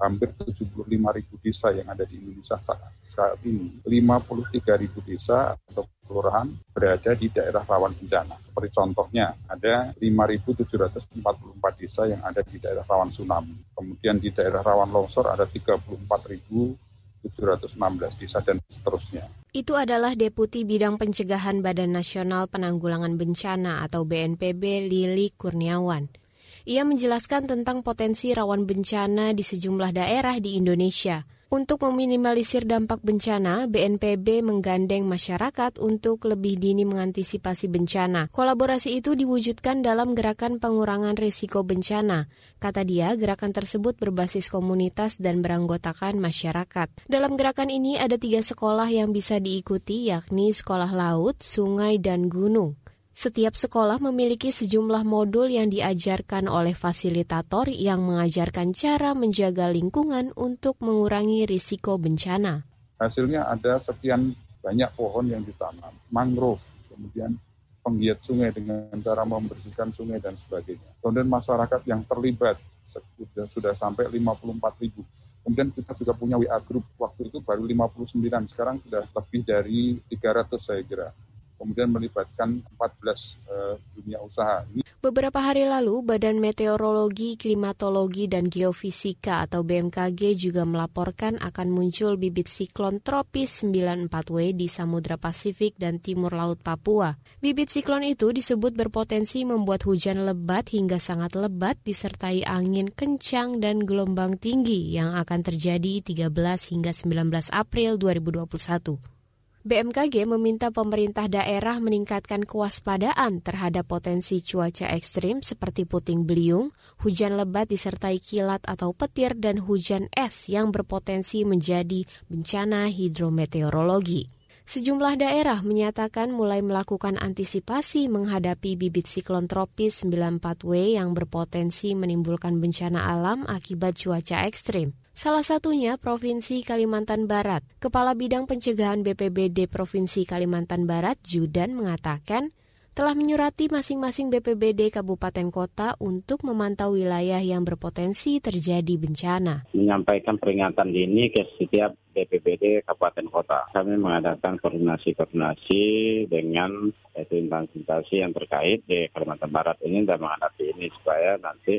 hampir 0.00 0.32
75 0.32 0.88
ribu 0.88 1.36
desa 1.44 1.68
yang 1.76 1.92
ada 1.92 2.08
di 2.08 2.16
Indonesia 2.16 2.56
saat, 2.64 2.96
saat 3.04 3.36
ini, 3.44 3.84
53 3.84 4.80
ribu 4.80 5.04
desa 5.04 5.52
atau 5.52 5.84
kelurahan 6.08 6.48
berada 6.74 7.14
di 7.14 7.30
daerah 7.30 7.62
rawan 7.62 7.94
bencana. 7.94 8.34
Seperti 8.42 8.74
contohnya, 8.74 9.30
ada 9.46 9.94
5.744 9.94 11.78
desa 11.78 12.10
yang 12.10 12.18
ada 12.26 12.42
di 12.42 12.58
daerah 12.58 12.82
rawan 12.82 13.14
tsunami. 13.14 13.54
Kemudian 13.76 14.18
di 14.18 14.34
daerah 14.34 14.64
rawan 14.64 14.90
longsor 14.90 15.30
ada 15.30 15.46
34.716 15.46 18.18
desa 18.18 18.42
dan 18.42 18.58
seterusnya. 18.66 19.30
Itu 19.54 19.78
adalah 19.78 20.18
Deputi 20.18 20.66
Bidang 20.66 20.98
Pencegahan 20.98 21.62
Badan 21.62 21.94
Nasional 21.94 22.50
Penanggulangan 22.50 23.14
Bencana 23.14 23.86
atau 23.86 24.02
BNPB 24.02 24.90
Lili 24.90 25.30
Kurniawan. 25.34 26.19
Ia 26.68 26.84
menjelaskan 26.84 27.48
tentang 27.48 27.80
potensi 27.80 28.32
rawan 28.32 28.68
bencana 28.68 29.32
di 29.32 29.40
sejumlah 29.44 29.96
daerah 29.96 30.36
di 30.40 30.60
Indonesia. 30.60 31.24
Untuk 31.50 31.82
meminimalisir 31.82 32.62
dampak 32.62 33.02
bencana, 33.02 33.66
BNPB 33.66 34.38
menggandeng 34.38 35.02
masyarakat 35.02 35.82
untuk 35.82 36.22
lebih 36.30 36.54
dini 36.62 36.86
mengantisipasi 36.86 37.66
bencana. 37.66 38.30
Kolaborasi 38.30 38.94
itu 39.02 39.18
diwujudkan 39.18 39.82
dalam 39.82 40.14
gerakan 40.14 40.62
pengurangan 40.62 41.18
risiko 41.18 41.66
bencana. 41.66 42.30
Kata 42.62 42.86
dia, 42.86 43.18
gerakan 43.18 43.50
tersebut 43.50 43.98
berbasis 43.98 44.46
komunitas 44.46 45.18
dan 45.18 45.42
beranggotakan 45.42 46.22
masyarakat. 46.22 47.10
Dalam 47.10 47.34
gerakan 47.34 47.74
ini 47.74 47.98
ada 47.98 48.14
tiga 48.14 48.46
sekolah 48.46 48.86
yang 48.86 49.10
bisa 49.10 49.42
diikuti, 49.42 50.06
yakni 50.06 50.54
sekolah 50.54 50.94
laut, 50.94 51.42
sungai, 51.42 51.98
dan 51.98 52.30
gunung. 52.30 52.78
Setiap 53.20 53.52
sekolah 53.52 54.00
memiliki 54.00 54.48
sejumlah 54.48 55.04
modul 55.04 55.52
yang 55.52 55.68
diajarkan 55.68 56.48
oleh 56.48 56.72
fasilitator 56.72 57.68
yang 57.68 58.00
mengajarkan 58.00 58.72
cara 58.72 59.12
menjaga 59.12 59.68
lingkungan 59.68 60.32
untuk 60.40 60.80
mengurangi 60.80 61.44
risiko 61.44 62.00
bencana. 62.00 62.64
Hasilnya 62.96 63.44
ada 63.44 63.76
sekian 63.76 64.32
banyak 64.64 64.88
pohon 64.96 65.28
yang 65.28 65.44
ditanam, 65.44 65.92
mangrove, 66.08 66.64
kemudian 66.88 67.36
penggiat 67.84 68.24
sungai 68.24 68.56
dengan 68.56 68.88
cara 69.04 69.28
membersihkan 69.28 69.92
sungai 69.92 70.16
dan 70.16 70.32
sebagainya. 70.40 70.88
Kemudian 71.04 71.28
masyarakat 71.28 71.80
yang 71.92 72.00
terlibat 72.08 72.56
sudah, 72.88 73.44
sudah 73.52 73.72
sampai 73.76 74.08
54 74.08 74.80
ribu. 74.80 75.04
Kemudian 75.44 75.68
kita 75.76 75.92
juga 75.92 76.16
punya 76.16 76.40
WA 76.40 76.56
group, 76.64 76.88
waktu 76.96 77.28
itu 77.28 77.44
baru 77.44 77.68
59, 77.68 78.16
sekarang 78.48 78.80
sudah 78.80 79.04
lebih 79.12 79.44
dari 79.44 80.00
300 80.08 80.56
saya 80.56 80.80
kira 80.88 81.12
kemudian 81.60 81.92
melibatkan 81.92 82.64
14 82.80 83.36
uh, 83.52 83.76
dunia 83.92 84.16
usaha. 84.24 84.64
Beberapa 85.00 85.40
hari 85.40 85.64
lalu, 85.64 86.04
Badan 86.04 86.40
Meteorologi, 86.40 87.36
Klimatologi, 87.36 88.28
dan 88.28 88.48
Geofisika 88.48 89.44
atau 89.44 89.64
BMKG 89.64 90.36
juga 90.36 90.64
melaporkan 90.68 91.36
akan 91.40 91.68
muncul 91.72 92.16
bibit 92.16 92.48
siklon 92.48 93.00
tropis 93.00 93.64
94W 93.64 94.56
di 94.56 94.68
Samudra 94.68 95.20
Pasifik 95.20 95.76
dan 95.76 96.00
Timur 96.04 96.36
Laut 96.36 96.60
Papua. 96.60 97.16
Bibit 97.40 97.72
siklon 97.72 98.04
itu 98.08 98.32
disebut 98.32 98.76
berpotensi 98.76 99.44
membuat 99.44 99.88
hujan 99.88 100.24
lebat 100.24 100.72
hingga 100.72 101.00
sangat 101.00 101.32
lebat 101.32 101.80
disertai 101.80 102.44
angin 102.44 102.92
kencang 102.92 103.60
dan 103.60 103.84
gelombang 103.84 104.36
tinggi 104.36 104.92
yang 104.92 105.16
akan 105.16 105.40
terjadi 105.44 106.04
13 106.04 106.28
hingga 106.76 106.92
19 106.92 107.52
April 107.52 107.96
2021. 107.96 109.19
BMKG 109.60 110.24
meminta 110.24 110.72
pemerintah 110.72 111.28
daerah 111.28 111.76
meningkatkan 111.84 112.48
kewaspadaan 112.48 113.44
terhadap 113.44 113.92
potensi 113.92 114.40
cuaca 114.40 114.88
ekstrim 114.88 115.44
seperti 115.44 115.84
puting 115.84 116.24
beliung, 116.24 116.72
hujan 117.04 117.36
lebat 117.36 117.68
disertai 117.68 118.24
kilat 118.24 118.64
atau 118.64 118.96
petir, 118.96 119.36
dan 119.36 119.60
hujan 119.60 120.08
es 120.16 120.48
yang 120.48 120.72
berpotensi 120.72 121.44
menjadi 121.44 122.08
bencana 122.32 122.88
hidrometeorologi. 122.88 124.32
Sejumlah 124.64 125.20
daerah 125.20 125.60
menyatakan 125.60 126.32
mulai 126.32 126.64
melakukan 126.64 127.20
antisipasi 127.20 128.08
menghadapi 128.08 128.80
bibit 128.80 129.12
siklon 129.12 129.44
tropis 129.44 130.08
94W 130.08 130.96
yang 130.96 131.12
berpotensi 131.12 131.92
menimbulkan 131.92 132.56
bencana 132.64 133.12
alam 133.12 133.44
akibat 133.44 134.00
cuaca 134.00 134.48
ekstrim. 134.48 134.96
Salah 135.10 135.42
satunya 135.42 135.98
Provinsi 135.98 136.62
Kalimantan 136.62 137.26
Barat. 137.26 137.66
Kepala 137.82 138.14
Bidang 138.14 138.46
Pencegahan 138.46 139.02
BPBD 139.02 139.66
Provinsi 139.66 140.22
Kalimantan 140.22 140.86
Barat, 140.86 141.18
Judan, 141.26 141.74
mengatakan 141.74 142.54
telah 142.90 143.14
menyurati 143.14 143.70
masing-masing 143.70 144.34
BPBD 144.34 144.90
kabupaten 144.90 145.48
kota 145.48 145.94
untuk 146.02 146.42
memantau 146.42 146.94
wilayah 146.94 147.38
yang 147.38 147.62
berpotensi 147.62 148.42
terjadi 148.42 148.98
bencana. 148.98 149.66
Menyampaikan 149.72 150.36
peringatan 150.36 150.90
dini 150.90 151.30
ke 151.30 151.46
setiap 151.58 151.94
BPBD 152.10 152.82
Kabupaten 152.82 153.26
Kota. 153.30 153.70
Kami 153.70 153.94
mengadakan 153.94 154.58
koordinasi-koordinasi 154.58 155.82
dengan 156.26 156.90
instansi-instansi 157.14 158.14
yang 158.18 158.34
terkait 158.34 158.82
di 158.84 159.06
Kalimantan 159.14 159.54
Barat 159.54 159.78
ini 159.86 160.02
dan 160.02 160.18
menghadapi 160.18 160.74
ini 160.74 160.90
supaya 160.90 161.38
nanti 161.38 161.78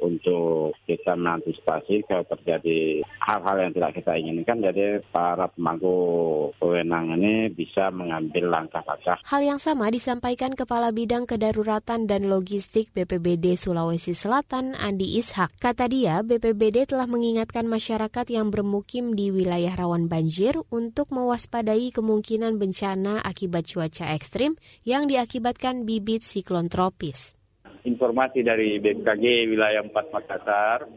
untuk 0.00 0.76
kita 0.84 1.16
mengantisipasi 1.16 2.04
kalau 2.08 2.24
terjadi 2.26 3.04
hal-hal 3.22 3.56
yang 3.62 3.72
tidak 3.72 3.92
kita 3.96 4.12
inginkan. 4.16 4.58
Jadi 4.60 5.04
para 5.12 5.48
pemangku 5.52 5.96
wewenang 6.60 7.16
ini 7.16 7.48
bisa 7.52 7.88
mengambil 7.92 8.50
langkah-langkah. 8.50 9.20
Hal 9.24 9.40
yang 9.40 9.60
sama 9.62 9.88
disampaikan 9.88 10.52
Kepala 10.58 10.90
Bidang 10.90 11.24
Kedaruratan 11.24 12.04
dan 12.10 12.28
Logistik 12.28 12.92
BPBD 12.92 13.56
Sulawesi 13.56 14.12
Selatan, 14.12 14.76
Andi 14.76 15.16
Ishak. 15.20 15.56
Kata 15.60 15.86
dia, 15.86 16.20
BPBD 16.20 16.90
telah 16.90 17.06
mengingatkan 17.06 17.64
masyarakat 17.64 18.26
yang 18.28 18.52
bermukim 18.52 19.16
di 19.16 19.32
wilayah 19.32 19.72
rawan 19.76 20.10
banjir 20.10 20.58
untuk 20.68 21.12
mewaspadai 21.14 21.92
kemungkinan 21.94 22.58
bencana 22.60 23.22
akibat 23.24 23.70
cuaca 23.70 24.12
ekstrim 24.12 24.58
yang 24.84 25.06
diakibatkan 25.06 25.86
bibit 25.86 26.20
siklon 26.20 26.68
tropis 26.68 27.39
informasi 27.84 28.44
dari 28.44 28.76
BMKG 28.80 29.48
wilayah 29.48 29.80
4 29.84 30.14
Makassar 30.14 30.88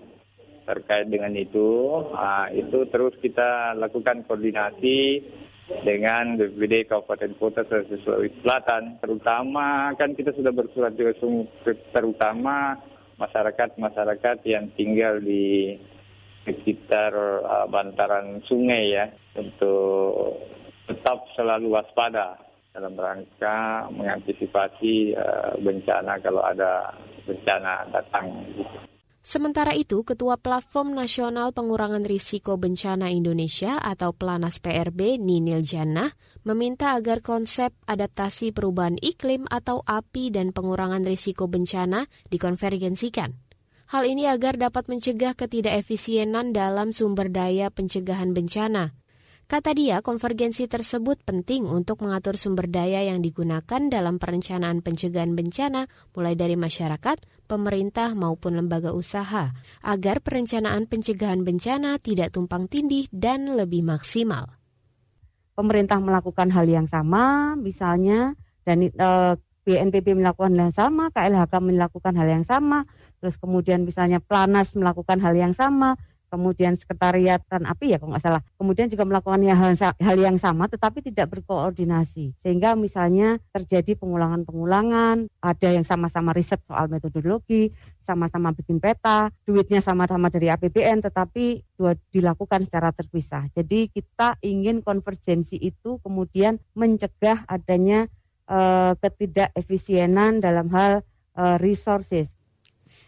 terkait 0.63 1.07
dengan 1.11 1.35
itu. 1.35 2.03
Nah, 2.11 2.47
itu 2.51 2.87
terus 2.87 3.15
kita 3.19 3.75
lakukan 3.75 4.23
koordinasi 4.27 5.23
dengan 5.83 6.35
BPBD 6.35 6.87
Kabupaten 6.87 7.31
Kota 7.39 7.63
Sulawesi 7.67 8.35
Selatan. 8.43 8.99
Terutama 8.99 9.95
kan 9.95 10.15
kita 10.15 10.35
sudah 10.35 10.51
bersurat 10.51 10.95
juga 10.95 11.15
terutama 11.91 12.79
masyarakat-masyarakat 13.19 14.37
yang 14.47 14.71
tinggal 14.75 15.23
di 15.23 15.77
sekitar 16.43 17.15
uh, 17.43 17.67
bantaran 17.71 18.43
sungai 18.43 18.91
ya 18.91 19.07
untuk 19.39 20.43
tetap 20.91 21.23
selalu 21.39 21.71
waspada 21.71 22.35
dalam 22.73 22.97
rangka 22.97 23.86
mengantisipasi 23.93 25.13
uh, 25.13 25.53
bencana 25.62 26.17
kalau 26.25 26.41
ada 26.41 26.89
bencana 27.29 27.86
datang. 27.93 28.33
Sementara 29.23 29.71
itu, 29.71 30.03
Ketua 30.03 30.36
Platform 30.36 30.91
Nasional 30.91 31.55
Pengurangan 31.55 32.03
Risiko 32.03 32.59
Bencana 32.59 33.07
Indonesia 33.07 33.79
atau 33.79 34.12
Planas 34.12 34.59
PRB 34.59 35.15
Ninil 35.15 35.63
Jannah 35.63 36.12
meminta 36.43 36.91
agar 36.91 37.23
konsep 37.23 37.71
adaptasi 37.88 38.51
perubahan 38.51 38.99
iklim 38.99 39.47
atau 39.47 39.79
API 39.88 40.36
dan 40.36 40.51
pengurangan 40.51 41.07
risiko 41.07 41.47
bencana 41.47 42.03
dikonvergensikan. 42.36 43.39
Hal 43.95 44.03
ini 44.03 44.27
agar 44.27 44.59
dapat 44.59 44.91
mencegah 44.91 45.39
ketidakefisienan 45.39 46.51
dalam 46.51 46.91
sumber 46.91 47.31
daya 47.31 47.71
pencegahan 47.71 48.36
bencana– 48.36 48.91
Kata 49.53 49.69
dia, 49.77 50.01
konvergensi 50.01 50.65
tersebut 50.65 51.21
penting 51.29 51.69
untuk 51.69 52.01
mengatur 52.01 52.41
sumber 52.41 52.65
daya 52.65 53.05
yang 53.05 53.21
digunakan 53.21 53.85
dalam 53.85 54.17
perencanaan 54.17 54.81
pencegahan 54.81 55.37
bencana, 55.37 55.85
mulai 56.17 56.33
dari 56.33 56.57
masyarakat, 56.57 57.45
pemerintah, 57.45 58.17
maupun 58.17 58.57
lembaga 58.57 58.97
usaha, 58.97 59.53
agar 59.85 60.25
perencanaan 60.25 60.89
pencegahan 60.89 61.45
bencana 61.45 62.01
tidak 62.01 62.33
tumpang 62.33 62.65
tindih 62.65 63.05
dan 63.13 63.53
lebih 63.53 63.85
maksimal. 63.85 64.57
Pemerintah 65.53 66.01
melakukan 66.01 66.49
hal 66.49 66.65
yang 66.65 66.89
sama, 66.89 67.53
misalnya, 67.53 68.33
dan 68.65 68.89
e, 68.89 69.09
BNPB 69.69 70.17
melakukan 70.17 70.49
hal 70.57 70.73
yang 70.73 70.73
sama, 70.73 71.13
KLHK 71.13 71.53
melakukan 71.61 72.17
hal 72.17 72.25
yang 72.25 72.41
sama, 72.41 72.89
terus 73.21 73.37
kemudian 73.37 73.85
misalnya 73.85 74.17
Planas 74.17 74.73
melakukan 74.73 75.21
hal 75.21 75.37
yang 75.37 75.53
sama, 75.53 75.93
kemudian 76.33 76.73
sekretariat 76.73 77.37
dan 77.45 77.69
api 77.69 77.93
ya 77.93 78.01
kalau 78.01 78.17
nggak 78.17 78.25
salah. 78.25 78.41
Kemudian 78.57 78.89
juga 78.89 79.05
melakukan 79.05 79.37
hal, 79.45 79.77
hal 79.77 80.17
yang 80.17 80.41
sama 80.41 80.65
tetapi 80.65 81.05
tidak 81.05 81.29
berkoordinasi. 81.29 82.33
Sehingga 82.41 82.73
misalnya 82.73 83.37
terjadi 83.53 83.93
pengulangan-pengulangan 84.01 85.29
ada 85.37 85.69
yang 85.69 85.85
sama-sama 85.85 86.33
riset 86.33 86.57
soal 86.65 86.89
metodologi 86.89 87.69
sama-sama 88.03 88.51
bikin 88.51 88.83
peta 88.83 89.31
duitnya 89.47 89.79
sama-sama 89.79 90.27
dari 90.27 90.51
APBN 90.51 91.07
tetapi 91.07 91.63
dua 91.77 91.95
dilakukan 92.11 92.67
secara 92.67 92.89
terpisah. 92.91 93.47
Jadi 93.53 93.93
kita 93.93 94.35
ingin 94.43 94.83
konvergensi 94.83 95.55
itu 95.55 96.01
kemudian 96.03 96.59
mencegah 96.75 97.47
adanya 97.47 98.11
uh, 98.49 98.97
ketidakefisienan 98.99 100.43
dalam 100.43 100.67
hal 100.73 101.05
uh, 101.37 101.55
resources 101.61 102.29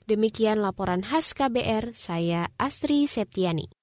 Demikian 0.05 0.61
laporan 0.61 1.01
khas 1.01 1.33
KBR, 1.33 1.89
saya 1.97 2.45
Astri 2.61 3.09
Septiani. 3.09 3.73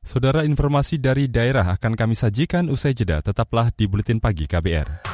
Saudara 0.00 0.48
informasi 0.48 0.96
dari 0.96 1.28
daerah 1.28 1.76
akan 1.76 1.92
kami 1.92 2.16
sajikan 2.16 2.72
usai 2.72 2.96
jeda. 2.96 3.20
Tetaplah 3.20 3.68
di 3.68 3.84
Buletin 3.84 4.16
Pagi 4.16 4.48
KBR. 4.48 5.04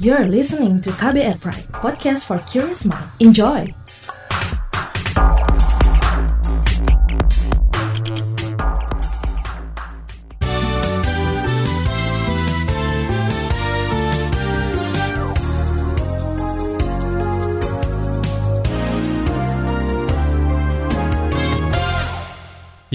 You're 0.00 0.24
listening 0.24 0.80
to 0.80 0.88
KBR 0.96 1.36
Pride, 1.36 1.68
podcast 1.68 2.24
for 2.24 2.40
curious 2.48 2.88
mind. 2.88 3.12
Enjoy! 3.20 3.81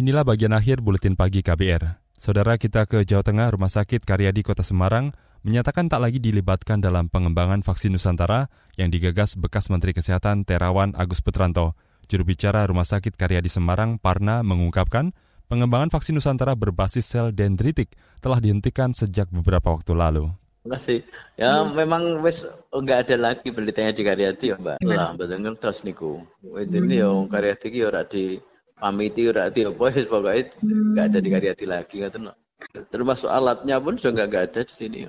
Inilah 0.08 0.24
bagian 0.24 0.56
akhir 0.56 0.80
buletin 0.80 1.20
pagi 1.20 1.44
KBR. 1.44 2.00
Saudara 2.16 2.56
kita 2.56 2.88
ke 2.88 3.04
Jawa 3.04 3.28
Tengah, 3.28 3.52
Rumah 3.52 3.68
Sakit 3.68 4.08
Karyadi 4.08 4.40
Kota 4.40 4.64
Semarang 4.64 5.12
menyatakan 5.44 5.92
tak 5.92 6.00
lagi 6.00 6.24
dilibatkan 6.24 6.80
dalam 6.80 7.12
pengembangan 7.12 7.60
vaksin 7.60 7.92
Nusantara 7.92 8.48
yang 8.80 8.88
digagas 8.88 9.36
bekas 9.36 9.68
Menteri 9.68 9.92
Kesehatan 9.92 10.48
Terawan 10.48 10.96
Agus 10.96 11.20
Putranto. 11.20 11.76
Juru 12.08 12.24
bicara 12.24 12.64
Rumah 12.64 12.88
Sakit 12.88 13.20
Karyadi 13.20 13.52
Semarang, 13.52 14.00
Parna, 14.00 14.48
mengungkapkan 14.48 15.12
pengembangan 15.52 15.92
vaksin 15.92 16.16
Nusantara 16.16 16.56
berbasis 16.56 17.04
sel 17.04 17.36
dendritik 17.36 17.92
telah 18.24 18.40
dihentikan 18.40 18.96
sejak 18.96 19.28
beberapa 19.28 19.76
waktu 19.76 19.92
lalu. 19.92 20.32
Makasih. 20.64 21.04
Ya 21.36 21.68
hmm. 21.68 21.76
memang 21.76 22.24
wes 22.24 22.48
enggak 22.72 23.12
ada 23.12 23.36
lagi 23.36 23.52
beritanya 23.52 23.92
di 23.92 24.08
Karyadi 24.08 24.46
ya, 24.46 24.56
Mbak. 24.56 24.88
Lah, 24.88 25.20
betul 25.20 25.44
ngertos 25.44 25.84
niku. 25.84 26.24
Itu 26.40 26.80
ini 26.80 27.04
yo 27.04 27.28
Karyadi 27.28 27.68
ki 27.76 27.84
ora 27.84 28.08
di 28.08 28.40
pamiti 28.78 29.26
ora 29.26 29.50
ati 29.50 29.66
apa 29.66 29.90
wis 29.90 30.06
pokoke 30.06 30.54
enggak 30.62 31.06
ada 31.12 31.20
di 31.20 31.30
Karyadi 31.34 31.66
lagi 31.66 31.96
ngoten 32.02 32.30
termasuk 32.94 33.30
alatnya 33.30 33.82
pun 33.82 33.98
juga 33.98 34.30
enggak 34.30 34.54
ada 34.54 34.62
di 34.64 34.74
sini 34.74 35.00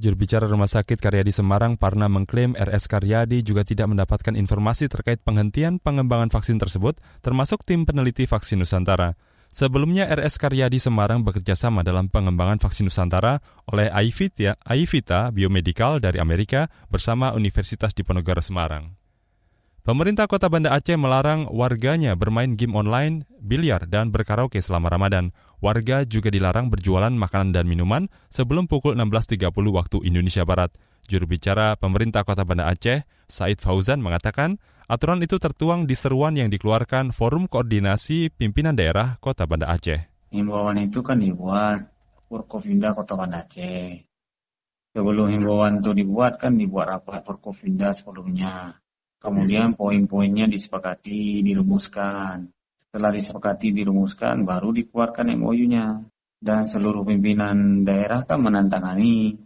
Juru 0.00 0.16
bicara 0.16 0.48
Rumah 0.48 0.64
Sakit 0.64 0.96
Karyadi 0.96 1.28
Semarang, 1.28 1.76
Parna 1.76 2.08
mengklaim 2.08 2.56
RS 2.56 2.88
Karyadi 2.88 3.44
juga 3.44 3.68
tidak 3.68 3.84
mendapatkan 3.92 4.32
informasi 4.32 4.88
terkait 4.88 5.20
penghentian 5.20 5.76
pengembangan 5.76 6.32
vaksin 6.32 6.56
tersebut, 6.56 6.96
termasuk 7.20 7.68
tim 7.68 7.84
peneliti 7.84 8.24
vaksin 8.24 8.64
Nusantara. 8.64 9.20
Sebelumnya 9.52 10.08
RS 10.08 10.40
Karyadi 10.40 10.80
Semarang 10.80 11.20
bekerja 11.20 11.52
sama 11.52 11.84
dalam 11.84 12.08
pengembangan 12.08 12.56
vaksin 12.56 12.88
Nusantara 12.88 13.44
oleh 13.68 13.92
Aivita, 13.92 14.56
Aivita 14.64 15.28
Biomedical 15.36 16.00
dari 16.00 16.16
Amerika 16.16 16.72
bersama 16.88 17.36
Universitas 17.36 17.92
Diponegoro 17.92 18.40
Semarang. 18.40 18.99
Pemerintah 19.90 20.30
Kota 20.30 20.46
Banda 20.46 20.70
Aceh 20.70 20.94
melarang 20.94 21.50
warganya 21.50 22.14
bermain 22.14 22.54
game 22.54 22.78
online, 22.78 23.26
biliar, 23.42 23.90
dan 23.90 24.14
berkaraoke 24.14 24.62
selama 24.62 24.86
Ramadan. 24.86 25.34
Warga 25.58 26.06
juga 26.06 26.30
dilarang 26.30 26.70
berjualan 26.70 27.10
makanan 27.10 27.50
dan 27.50 27.66
minuman 27.66 28.06
sebelum 28.30 28.70
pukul 28.70 28.94
16.30 28.94 29.50
waktu 29.50 29.98
Indonesia 30.06 30.46
Barat. 30.46 30.70
Juru 31.10 31.26
bicara 31.26 31.74
pemerintah 31.74 32.22
Kota 32.22 32.46
Banda 32.46 32.70
Aceh, 32.70 33.02
Said 33.26 33.58
Fauzan, 33.58 33.98
mengatakan 33.98 34.62
aturan 34.86 35.26
itu 35.26 35.42
tertuang 35.42 35.90
di 35.90 35.98
seruan 35.98 36.38
yang 36.38 36.54
dikeluarkan 36.54 37.10
Forum 37.10 37.50
Koordinasi 37.50 38.30
Pimpinan 38.30 38.78
Daerah 38.78 39.18
Kota 39.18 39.42
Banda 39.50 39.74
Aceh. 39.74 40.06
Himbauan 40.30 40.78
itu 40.86 41.02
kan 41.02 41.18
dibuat 41.18 41.82
Forkovinda 42.30 42.94
Kota 42.94 43.18
Banda 43.18 43.42
Aceh. 43.42 44.06
Sebelum 44.94 45.34
himbauan 45.34 45.82
itu 45.82 45.90
dibuat 45.98 46.38
kan 46.38 46.54
dibuat 46.54 46.94
rapat 46.94 47.26
Forkovinda 47.26 47.90
sebelumnya 47.90 48.78
Kemudian 49.20 49.76
poin-poinnya 49.76 50.48
disepakati, 50.48 51.44
dirumuskan. 51.44 52.48
Setelah 52.80 53.12
disepakati, 53.12 53.68
dirumuskan, 53.76 54.48
baru 54.48 54.72
dikeluarkan 54.72 55.36
MOU-nya. 55.36 56.00
Dan 56.40 56.64
seluruh 56.64 57.04
pimpinan 57.04 57.84
daerah 57.84 58.24
kan 58.24 58.40
menantangani. 58.40 59.36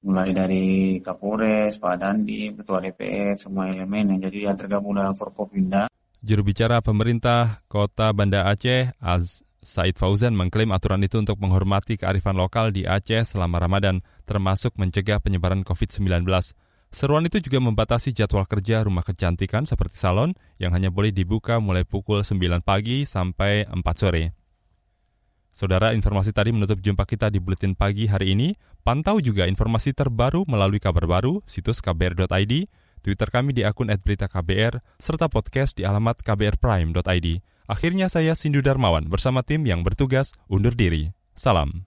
Mulai 0.00 0.32
dari 0.32 0.66
Kapolres, 1.04 1.76
Pak 1.76 2.00
Dandi, 2.00 2.56
Ketua 2.56 2.80
DPR, 2.80 3.36
semua 3.36 3.68
elemen 3.68 4.16
yang 4.16 4.24
jadi 4.24 4.48
yang 4.48 4.56
tergabung 4.56 4.96
dalam 4.96 5.12
Forkopinda. 5.12 5.92
Juru 6.24 6.40
bicara 6.40 6.80
pemerintah 6.80 7.60
Kota 7.68 8.08
Banda 8.16 8.48
Aceh, 8.48 8.96
Az 8.96 9.44
Said 9.60 10.00
Fauzan 10.00 10.32
mengklaim 10.32 10.72
aturan 10.72 11.04
itu 11.04 11.20
untuk 11.20 11.36
menghormati 11.36 12.00
kearifan 12.00 12.32
lokal 12.32 12.72
di 12.72 12.88
Aceh 12.88 13.36
selama 13.36 13.60
Ramadan, 13.60 14.00
termasuk 14.24 14.72
mencegah 14.80 15.20
penyebaran 15.20 15.60
COVID-19. 15.68 16.24
Seruan 16.90 17.22
itu 17.22 17.38
juga 17.38 17.62
membatasi 17.62 18.10
jadwal 18.10 18.42
kerja 18.50 18.82
rumah 18.82 19.06
kecantikan 19.06 19.62
seperti 19.62 19.94
salon 19.94 20.34
yang 20.58 20.74
hanya 20.74 20.90
boleh 20.90 21.14
dibuka 21.14 21.62
mulai 21.62 21.86
pukul 21.86 22.26
9 22.26 22.66
pagi 22.66 23.06
sampai 23.06 23.62
4 23.70 23.78
sore. 23.94 24.34
Saudara, 25.54 25.94
informasi 25.94 26.34
tadi 26.34 26.50
menutup 26.50 26.82
jumpa 26.82 27.06
kita 27.06 27.30
di 27.30 27.38
Buletin 27.38 27.78
Pagi 27.78 28.06
hari 28.10 28.34
ini. 28.34 28.54
Pantau 28.82 29.18
juga 29.22 29.46
informasi 29.46 29.94
terbaru 29.94 30.46
melalui 30.50 30.78
kabar 30.82 31.06
baru, 31.06 31.42
situs 31.46 31.78
kbr.id, 31.78 32.70
Twitter 33.02 33.28
kami 33.30 33.54
di 33.54 33.62
akun 33.62 33.90
@beritaKBR, 33.90 34.82
serta 34.98 35.26
podcast 35.30 35.78
di 35.78 35.86
alamat 35.86 36.22
kbrprime.id. 36.22 37.28
Akhirnya 37.70 38.10
saya 38.10 38.34
Sindu 38.34 38.66
Darmawan 38.66 39.06
bersama 39.06 39.46
tim 39.46 39.62
yang 39.62 39.86
bertugas 39.86 40.34
undur 40.50 40.74
diri. 40.74 41.14
Salam. 41.38 41.86